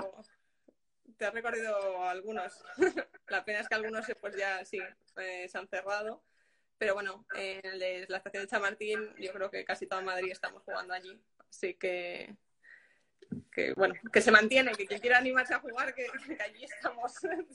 Te 1.16 1.26
has 1.26 1.34
recorrido 1.34 2.02
algunos. 2.04 2.64
la 3.28 3.44
pena 3.44 3.60
es 3.60 3.68
que 3.68 3.74
algunos 3.74 4.06
pues 4.20 4.36
ya 4.36 4.64
sí 4.64 4.78
eh, 5.16 5.46
se 5.48 5.58
han 5.58 5.68
cerrado. 5.68 6.22
Pero 6.78 6.94
bueno, 6.94 7.26
en 7.34 7.78
la 8.08 8.18
estación 8.18 8.44
de 8.44 8.48
Chamartín, 8.48 9.14
yo 9.18 9.32
creo 9.32 9.50
que 9.50 9.64
casi 9.64 9.86
toda 9.86 10.00
Madrid 10.00 10.30
estamos 10.30 10.62
jugando 10.62 10.94
allí. 10.94 11.20
Así 11.50 11.74
que, 11.74 12.36
que 13.50 13.72
bueno, 13.74 13.94
que 14.12 14.20
se 14.20 14.30
mantiene, 14.30 14.72
que 14.72 14.86
quien 14.86 15.00
quiera 15.00 15.18
animarse 15.18 15.54
a 15.54 15.60
jugar, 15.60 15.92
que, 15.92 16.06
que 16.36 16.40
allí 16.40 16.64
estamos 16.64 17.14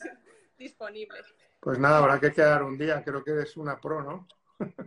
disponibles. 0.58 1.25
Pues 1.62 1.79
nada, 1.79 1.99
habrá 1.99 2.19
que 2.19 2.34
quedar 2.34 2.63
un 2.63 2.77
día. 2.77 3.01
Creo 3.01 3.23
que 3.23 3.41
es 3.41 3.56
una 3.56 3.79
pro, 3.79 4.03
¿no? 4.03 4.27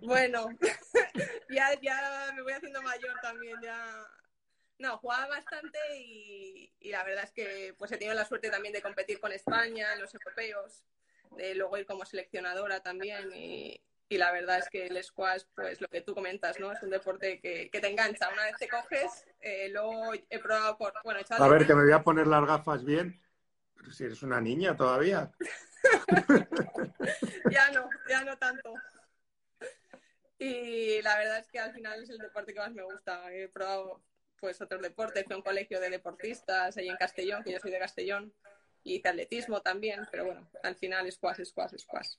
Bueno, 0.03 0.49
ya, 1.51 1.79
ya 1.81 2.33
me 2.35 2.43
voy 2.43 2.53
haciendo 2.53 2.83
mayor 2.83 3.15
también, 3.23 3.57
ya. 3.63 4.07
No, 4.79 4.99
jugaba 4.99 5.29
bastante 5.29 5.79
y, 5.99 6.71
la 6.91 7.03
verdad 7.03 7.25
es 7.25 7.33
que 7.33 7.75
pues 7.79 7.91
he 7.93 7.97
tenido 7.97 8.15
la 8.15 8.27
suerte 8.27 8.51
también 8.51 8.75
de 8.75 8.83
competir 8.83 9.19
con 9.19 9.33
España 9.33 9.93
en 9.95 10.01
los 10.01 10.15
europeos, 10.15 10.85
de 11.37 11.55
luego 11.55 11.79
ir 11.79 11.87
como 11.87 12.05
seleccionadora 12.05 12.81
también 12.81 13.33
y, 13.35 13.81
la 14.09 14.31
verdad 14.31 14.59
es 14.61 14.69
que 14.69 14.87
el 14.87 15.03
squash, 15.03 15.43
pues 15.55 15.81
lo 15.81 15.89
que 15.89 16.01
tú 16.01 16.15
comentas, 16.15 16.61
¿no? 16.61 16.71
Es 16.71 16.81
un 16.83 16.91
deporte 16.91 17.41
que, 17.41 17.69
te 17.73 17.91
engancha. 17.91 18.29
Una 18.33 18.45
vez 18.45 18.55
te 18.57 18.69
coges, 18.69 19.27
eh, 19.41 19.69
luego 19.71 20.13
he 20.31 20.39
probado 20.39 20.79
por... 20.79 20.93
Bueno, 21.03 21.21
a 21.29 21.49
ver, 21.49 21.67
que 21.67 21.75
me 21.75 21.83
voy 21.83 21.93
a 21.93 22.05
poner 22.05 22.29
las 22.29 22.47
gafas 22.47 22.85
bien, 22.85 23.21
pero 23.77 23.91
si 23.91 24.05
eres 24.05 24.23
una 24.23 24.41
niña 24.41 24.77
todavía. 24.77 25.33
ya 27.51 27.71
no, 27.73 27.89
ya 28.09 28.23
no 28.23 28.37
tanto. 28.39 28.75
Y 30.39 31.01
la 31.03 31.17
verdad 31.17 31.39
es 31.39 31.49
que 31.49 31.59
al 31.59 31.73
final 31.73 32.03
es 32.03 32.11
el 32.11 32.19
deporte 32.19 32.53
que 32.53 32.61
más 32.61 32.73
me 32.73 32.83
gusta. 32.83 33.33
He 33.33 33.49
probado 33.49 34.03
pues 34.39 34.61
otros 34.61 34.83
deportes, 34.83 35.25
fui 35.25 35.35
a 35.35 35.37
un 35.39 35.43
colegio 35.43 35.81
de 35.81 35.91
deportistas 35.91 36.77
ahí 36.77 36.89
en 36.89 36.97
Castellón, 36.97 37.43
que 37.43 37.53
yo 37.53 37.59
soy 37.59 37.71
de 37.71 37.79
Castellón, 37.79 38.35
y 38.83 38.97
hice 38.97 39.09
atletismo 39.09 39.63
también, 39.63 40.07
pero 40.11 40.27
bueno, 40.27 40.51
al 40.63 40.77
final 40.77 41.11
squash, 41.11 41.43
squash, 41.45 41.77
squash. 41.79 42.17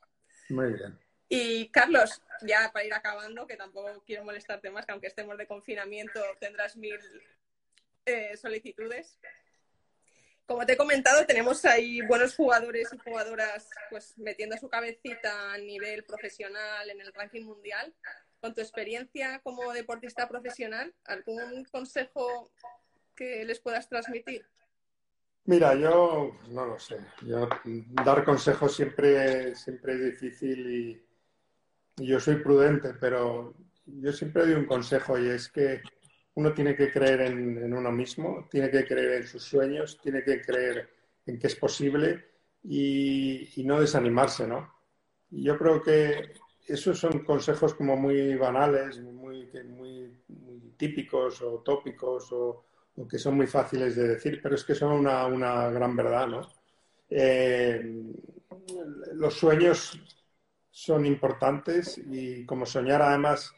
Muy 0.50 0.74
bien. 0.74 1.00
Y 1.30 1.70
Carlos, 1.70 2.22
ya 2.42 2.72
para 2.72 2.86
ir 2.86 2.94
acabando, 2.94 3.46
que 3.46 3.58
tampoco 3.58 4.04
quiero 4.06 4.24
molestarte 4.24 4.70
más, 4.72 4.86
que 4.86 4.94
aunque 4.94 5.08
estemos 5.08 5.38
de 5.38 5.46
confinamiento 5.46 6.20
tendrás 6.40 6.76
mil 6.78 6.98
eh, 8.06 8.36
solicitudes. 8.38 9.20
Como 10.48 10.66
te 10.66 10.74
he 10.74 10.78
comentado, 10.78 11.26
tenemos 11.26 11.66
ahí 11.66 12.02
buenos 12.02 12.34
jugadores 12.34 12.90
y 12.94 12.98
jugadoras 12.98 13.70
pues 13.90 14.18
metiendo 14.18 14.56
su 14.56 14.70
cabecita 14.70 15.54
a 15.54 15.58
nivel 15.58 16.06
profesional 16.06 16.90
en 16.90 17.02
el 17.02 17.14
ranking 17.14 17.44
mundial. 17.44 17.94
Con 18.40 18.54
tu 18.54 18.62
experiencia 18.62 19.42
como 19.44 19.74
deportista 19.74 20.30
profesional, 20.30 20.94
¿algún 21.04 21.66
consejo 21.66 22.50
que 23.14 23.44
les 23.44 23.60
puedas 23.60 23.90
transmitir? 23.90 24.46
Mira, 25.44 25.76
yo 25.76 26.32
no 26.50 26.66
lo 26.66 26.80
sé. 26.80 26.98
dar 28.06 28.24
consejos 28.24 28.74
siempre, 28.74 29.54
siempre 29.54 29.96
es 29.96 30.02
difícil 30.22 31.04
y 31.98 32.06
yo 32.06 32.22
soy 32.22 32.38
prudente, 32.38 32.94
pero 32.94 33.54
yo 33.86 34.14
siempre 34.14 34.46
doy 34.46 34.54
un 34.54 34.66
consejo 34.66 35.20
y 35.20 35.28
es 35.28 35.50
que 35.50 35.82
uno 36.38 36.54
tiene 36.54 36.76
que 36.76 36.92
creer 36.92 37.22
en, 37.22 37.74
uno 37.74 37.92
mismo, 37.92 38.48
tiene 38.48 38.70
que 38.70 38.86
creer 38.86 39.22
en 39.22 39.28
sus 39.28 39.42
sueños, 39.42 40.00
tiene 40.00 40.24
que 40.24 40.40
creer 40.40 40.88
en 41.26 41.40
que 41.40 41.48
es 41.48 41.56
posible 41.56 42.26
y, 42.64 43.64
no 43.66 43.82
desanimarse, 43.82 44.46
¿no? 44.46 44.72
Y 45.32 45.46
yo 45.46 45.58
creo 45.58 45.82
que 45.82 46.34
esos 46.68 47.00
son 47.00 47.26
consejos 47.26 47.74
como 47.74 47.98
muy 47.98 48.36
banales, 48.36 49.02
muy, 49.02 49.50
típicos 50.78 51.42
o 51.42 51.64
tópicos 51.66 52.32
o, 52.32 52.66
que 53.10 53.18
son 53.18 53.36
muy 53.36 53.48
fáciles 53.48 53.96
de 53.96 54.08
decir, 54.10 54.40
pero 54.40 54.54
es 54.54 54.64
que 54.64 54.76
son 54.76 54.92
una, 54.92 55.72
gran 55.72 55.96
verdad, 55.96 56.28
¿no? 56.28 56.42
Eh, 57.10 57.82
los 59.14 59.34
sueños 59.34 60.00
son 60.70 61.04
importantes 61.08 61.98
y 61.98 62.46
como 62.46 62.68
soñar 62.68 63.02
además 63.02 63.57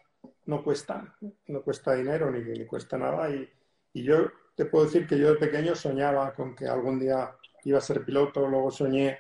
no 0.50 0.64
cuesta, 0.64 1.16
no 1.48 1.62
cuesta 1.62 1.94
dinero 1.94 2.32
ni, 2.32 2.66
cuesta 2.66 2.98
nada. 2.98 3.30
Y, 3.30 3.48
yo 3.94 4.32
te 4.56 4.66
puedo 4.66 4.86
decir 4.86 5.06
que 5.06 5.18
yo 5.18 5.34
de 5.34 5.40
pequeño 5.40 5.76
soñaba 5.76 6.34
con 6.34 6.56
que 6.56 6.66
algún 6.68 7.00
día 7.00 7.36
iba 7.64 7.78
a 7.78 7.82
ser 7.82 8.04
piloto, 8.04 8.48
luego 8.48 8.72
soñé, 8.72 9.18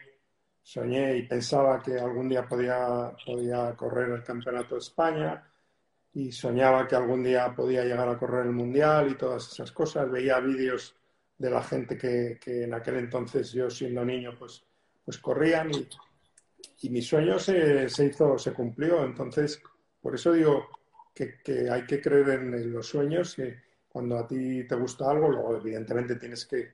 soñé 0.61 1.17
y 1.17 1.27
pensaba 1.27 1.81
que 1.81 1.99
algún 1.99 2.29
día 2.29 2.47
podía, 2.47 3.13
podía 3.25 3.75
correr 3.75 4.09
el 4.09 4.23
Campeonato 4.23 4.75
de 4.75 4.79
España 4.79 5.47
y 6.13 6.31
soñaba 6.31 6.87
que 6.87 6.95
algún 6.95 7.23
día 7.23 7.53
podía 7.55 7.83
llegar 7.83 8.09
a 8.09 8.17
correr 8.17 8.47
el 8.47 8.51
Mundial 8.51 9.11
y 9.11 9.15
todas 9.15 9.51
esas 9.51 9.71
cosas. 9.71 10.09
Veía 10.09 10.39
vídeos 10.39 10.95
de 11.37 11.49
la 11.49 11.61
gente 11.61 11.95
que, 11.95 12.39
en 12.45 12.73
aquel 12.73 12.95
entonces 12.95 13.51
yo 13.51 13.69
siendo 13.69 14.03
niño 14.03 14.35
pues, 14.37 14.63
pues 15.05 15.19
corrían 15.19 15.71
y, 15.71 15.87
y 16.81 16.89
mi 16.89 17.01
sueño 17.01 17.37
se, 17.37 17.87
se 17.87 18.05
hizo, 18.05 18.37
se 18.39 18.53
cumplió. 18.53 19.03
Entonces, 19.03 19.61
por 20.01 20.15
eso 20.15 20.31
digo, 20.31 20.67
que, 21.13 21.69
hay 21.69 21.85
que 21.85 22.01
creer 22.01 22.29
en, 22.29 22.71
los 22.71 22.87
sueños, 22.87 23.35
que 23.35 23.61
cuando 23.87 24.17
a 24.17 24.27
ti 24.27 24.63
te 24.65 24.75
gusta 24.75 25.09
algo, 25.09 25.29
luego 25.29 25.57
evidentemente 25.57 26.15
tienes 26.15 26.45
que 26.45 26.71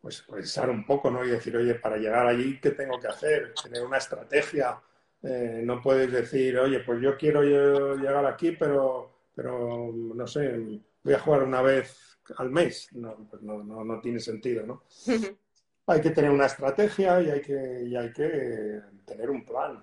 pues, 0.00 0.22
pensar 0.22 0.70
un 0.70 0.84
poco, 0.86 1.10
¿no? 1.10 1.24
Y 1.24 1.30
decir, 1.30 1.56
oye, 1.56 1.74
para 1.74 1.96
llegar 1.96 2.26
allí, 2.26 2.58
¿qué 2.60 2.70
tengo 2.70 2.98
que 2.98 3.08
hacer? 3.08 3.54
Tener 3.62 3.84
una 3.84 3.98
estrategia. 3.98 4.80
Eh, 5.22 5.62
no 5.64 5.80
puedes 5.80 6.12
decir, 6.12 6.58
oye, 6.58 6.80
pues 6.80 7.00
yo 7.00 7.16
quiero 7.16 7.42
llegar 7.42 8.24
aquí, 8.26 8.52
pero, 8.52 9.10
pero 9.34 9.92
no 9.92 10.26
sé, 10.26 10.80
voy 11.02 11.14
a 11.14 11.18
jugar 11.18 11.42
una 11.42 11.62
vez 11.62 12.18
al 12.36 12.50
mes. 12.50 12.88
No, 12.92 13.26
pues 13.28 13.42
no, 13.42 13.62
no, 13.62 13.84
no 13.84 14.00
tiene 14.00 14.20
sentido, 14.20 14.66
¿no? 14.66 14.84
hay 15.86 16.00
que 16.00 16.10
tener 16.10 16.30
una 16.30 16.46
estrategia 16.46 17.20
y 17.22 17.30
hay 17.30 17.40
que, 17.40 17.82
y 17.84 17.96
hay 17.96 18.12
que 18.12 18.80
tener 19.04 19.30
un 19.30 19.44
plan. 19.44 19.82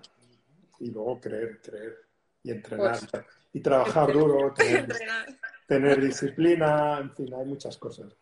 Y 0.80 0.90
luego 0.90 1.20
creer, 1.20 1.60
creer 1.62 1.96
y 2.42 2.50
entrenar. 2.50 2.98
Pues, 3.10 3.24
y 3.54 3.60
trabajar 3.60 4.12
duro, 4.12 4.52
tener, 5.68 6.00
disciplina, 6.00 6.98
en 6.98 7.14
fin, 7.14 7.32
hay 7.32 7.46
muchas 7.46 7.78
cosas. 7.78 8.14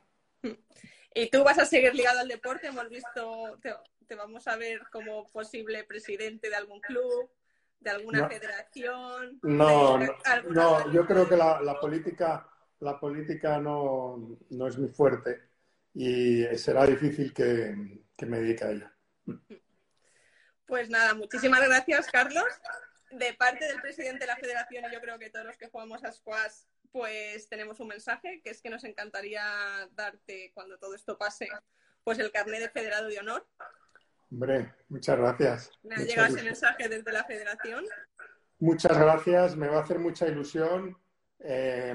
¿Y 1.15 1.31
tú 1.31 1.43
vas 1.43 1.59
a 1.59 1.65
seguir 1.65 1.95
ligado 1.95 2.21
al 2.21 2.29
deporte? 2.29 2.69
Hemos 2.69 2.89
visto, 2.89 3.59
te, 3.61 4.15
vamos 4.15 4.47
a 4.47 4.57
ver 4.57 4.83
como 4.93 5.27
posible 5.29 5.85
presidente 5.85 6.51
de 6.51 6.57
algún 6.57 6.81
club, 6.81 7.31
de 7.81 7.91
alguna 7.91 8.29
federación. 8.29 9.41
No, 9.43 9.99
no, 10.51 10.93
yo 10.93 11.07
creo 11.07 11.27
que 11.27 11.37
la, 11.37 11.63
la 11.63 11.81
política, 11.81 12.47
la 12.81 13.01
política 13.01 13.59
no, 13.59 14.39
no, 14.51 14.67
es 14.69 14.77
muy 14.77 14.91
fuerte 14.91 15.41
y 15.95 16.45
será 16.59 16.87
difícil 16.87 17.33
que, 17.33 18.03
que 18.15 18.27
me 18.27 18.39
dedique 18.39 18.65
a 18.65 18.71
ella. 18.71 18.97
Pues 20.67 20.91
nada, 20.91 21.15
muchísimas 21.15 21.67
gracias, 21.67 22.07
Carlos 22.11 22.45
de 23.13 23.35
parte 23.35 23.67
del 23.67 23.81
presidente 23.81 24.21
de 24.21 24.27
la 24.27 24.37
federación 24.37 24.85
y 24.85 24.93
yo 24.93 25.01
creo 25.01 25.19
que 25.19 25.31
todos 25.31 25.47
los 25.47 25.57
que 25.57 25.69
jugamos 25.69 26.03
a 26.05 26.13
squash 26.13 26.65
pues 26.91 27.49
tenemos 27.49 27.81
un 27.81 27.89
mensaje 27.89 28.41
que 28.43 28.51
es 28.51 28.61
que 28.61 28.71
nos 28.71 28.85
encantaría 28.85 29.43
darte 29.93 30.53
cuando 30.55 30.79
todo 30.79 30.95
esto 30.95 31.17
pase 31.17 31.49
pues 32.05 32.19
el 32.19 32.31
carnet 32.31 32.61
de 32.61 32.69
federado 32.69 33.09
de 33.09 33.19
honor. 33.19 33.47
Hombre, 34.31 34.75
muchas 34.89 35.19
gracias. 35.19 35.71
Me 35.83 35.95
ha 35.95 35.99
llegado 35.99 36.35
ese 36.35 36.43
mensaje 36.43 36.89
desde 36.89 37.13
la 37.13 37.25
federación. 37.25 37.85
Muchas 38.59 38.97
gracias, 38.97 39.57
me 39.57 39.69
va 39.69 39.79
a 39.79 39.83
hacer 39.83 39.99
mucha 39.99 40.27
ilusión 40.27 40.97
eh, 41.41 41.95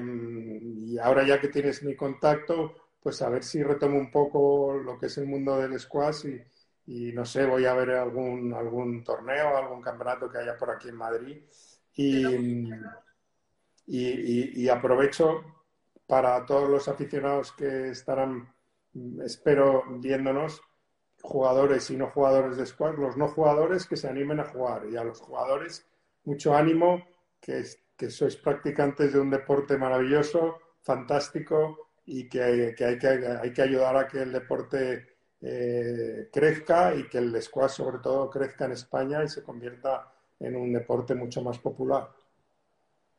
y 0.62 0.98
ahora 0.98 1.26
ya 1.26 1.40
que 1.40 1.48
tienes 1.48 1.82
mi 1.82 1.96
contacto, 1.96 2.74
pues 3.00 3.22
a 3.22 3.28
ver 3.28 3.42
si 3.42 3.62
retomo 3.62 3.98
un 3.98 4.10
poco 4.10 4.74
lo 4.74 4.98
que 4.98 5.06
es 5.06 5.18
el 5.18 5.26
mundo 5.26 5.58
del 5.58 5.78
squash 5.78 6.26
y, 6.26 6.44
y 6.88 7.12
no 7.12 7.22
sé, 7.26 7.44
voy 7.44 7.66
a 7.66 7.74
ver 7.74 7.90
algún, 7.90 8.54
algún 8.54 9.04
torneo, 9.04 9.58
algún 9.58 9.82
campeonato 9.82 10.30
que 10.30 10.38
haya 10.38 10.56
por 10.56 10.70
aquí 10.70 10.88
en 10.88 10.96
Madrid. 10.96 11.36
Y, 11.94 12.70
y, 13.86 14.68
aprovecho 14.70 15.44
para 16.06 16.46
todos 16.46 16.70
los 16.70 16.88
aficionados 16.88 17.52
que 17.52 17.90
estarán, 17.90 18.54
espero, 19.22 19.84
viéndonos, 19.98 20.62
jugadores 21.20 21.90
y 21.90 21.96
no 21.96 22.06
jugadores 22.06 22.56
de 22.56 22.64
squad, 22.64 22.94
los 22.96 23.18
no 23.18 23.28
jugadores 23.28 23.84
que 23.84 23.96
se 23.98 24.08
animen 24.08 24.40
a 24.40 24.44
jugar 24.44 24.86
y 24.90 24.96
a 24.96 25.04
los 25.04 25.20
jugadores 25.20 25.86
mucho 26.24 26.54
ánimo, 26.54 27.04
que, 27.38 27.64
que 27.98 28.08
sois 28.08 28.36
practicantes 28.36 29.12
de 29.12 29.20
un 29.20 29.28
deporte 29.28 29.76
maravilloso, 29.76 30.58
fantástico 30.80 31.90
y 32.06 32.30
que, 32.30 32.74
que, 32.78 32.84
hay, 32.86 32.98
que 32.98 33.08
hay 33.08 33.52
que 33.52 33.62
ayudar 33.62 33.96
a 33.96 34.08
que 34.08 34.22
el 34.22 34.32
deporte 34.32 35.17
eh, 35.40 36.28
crezca 36.32 36.94
y 36.94 37.08
que 37.08 37.18
el 37.18 37.40
squash 37.40 37.70
sobre 37.70 37.98
todo 37.98 38.28
crezca 38.28 38.64
en 38.64 38.72
España 38.72 39.22
y 39.22 39.28
se 39.28 39.42
convierta 39.42 40.12
en 40.40 40.56
un 40.56 40.72
deporte 40.72 41.14
mucho 41.14 41.42
más 41.42 41.58
popular. 41.58 42.08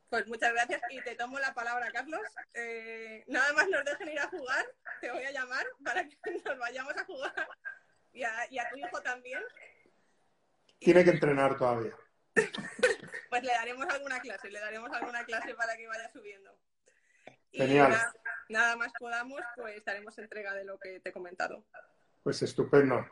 Pues 0.09 0.27
muchas 0.27 0.51
gracias 0.53 0.81
y 0.89 1.01
te 1.01 1.15
tomo 1.15 1.39
la 1.39 1.53
palabra, 1.53 1.91
Carlos. 1.91 2.21
Eh, 2.53 3.23
nada 3.27 3.53
más 3.53 3.69
nos 3.69 3.85
dejen 3.85 4.09
ir 4.09 4.19
a 4.19 4.27
jugar, 4.27 4.65
te 5.01 5.11
voy 5.11 5.23
a 5.23 5.31
llamar 5.31 5.65
para 5.83 6.03
que 6.07 6.17
nos 6.45 6.57
vayamos 6.57 6.97
a 6.97 7.05
jugar 7.05 7.47
y 8.11 8.23
a, 8.23 8.69
tu 8.69 8.77
hijo 8.77 9.01
también. 9.01 9.41
Tiene 10.79 11.03
que 11.03 11.11
entrenar 11.11 11.57
todavía. 11.57 11.95
pues 13.29 13.43
le 13.43 13.51
daremos 13.51 13.85
alguna 13.87 14.19
clase, 14.19 14.49
le 14.49 14.59
daremos 14.59 14.91
alguna 14.91 15.23
clase 15.25 15.53
para 15.53 15.77
que 15.77 15.87
vaya 15.87 16.09
subiendo. 16.09 16.57
Genial. 17.51 17.89
nada, 17.89 18.13
nada, 18.49 18.75
más 18.75 18.91
podamos, 18.99 19.41
pues 19.55 19.77
estaremos 19.77 20.17
entrega 20.17 20.53
de 20.53 20.65
lo 20.65 20.79
que 20.79 20.99
te 20.99 21.09
he 21.09 21.13
comentado. 21.13 21.65
Pues 22.23 22.41
estupendo. 22.41 23.05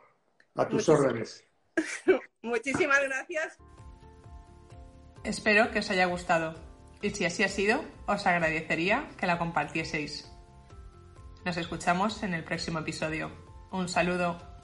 A 0.54 0.68
tus 0.68 0.88
órdenes. 0.88 1.44
Muchísimas 2.42 3.00
gracias. 3.02 3.56
Espero 5.24 5.70
que 5.70 5.80
os 5.80 5.90
haya 5.90 6.06
gustado. 6.06 6.54
Y 7.00 7.10
si 7.10 7.24
así 7.24 7.44
ha 7.44 7.48
sido, 7.48 7.84
os 8.06 8.26
agradecería 8.26 9.08
que 9.18 9.26
la 9.26 9.38
compartieseis. 9.38 10.30
Nos 11.44 11.56
escuchamos 11.56 12.22
en 12.22 12.34
el 12.34 12.44
próximo 12.44 12.80
episodio. 12.80 13.30
Un 13.70 13.88
saludo. 13.88 14.57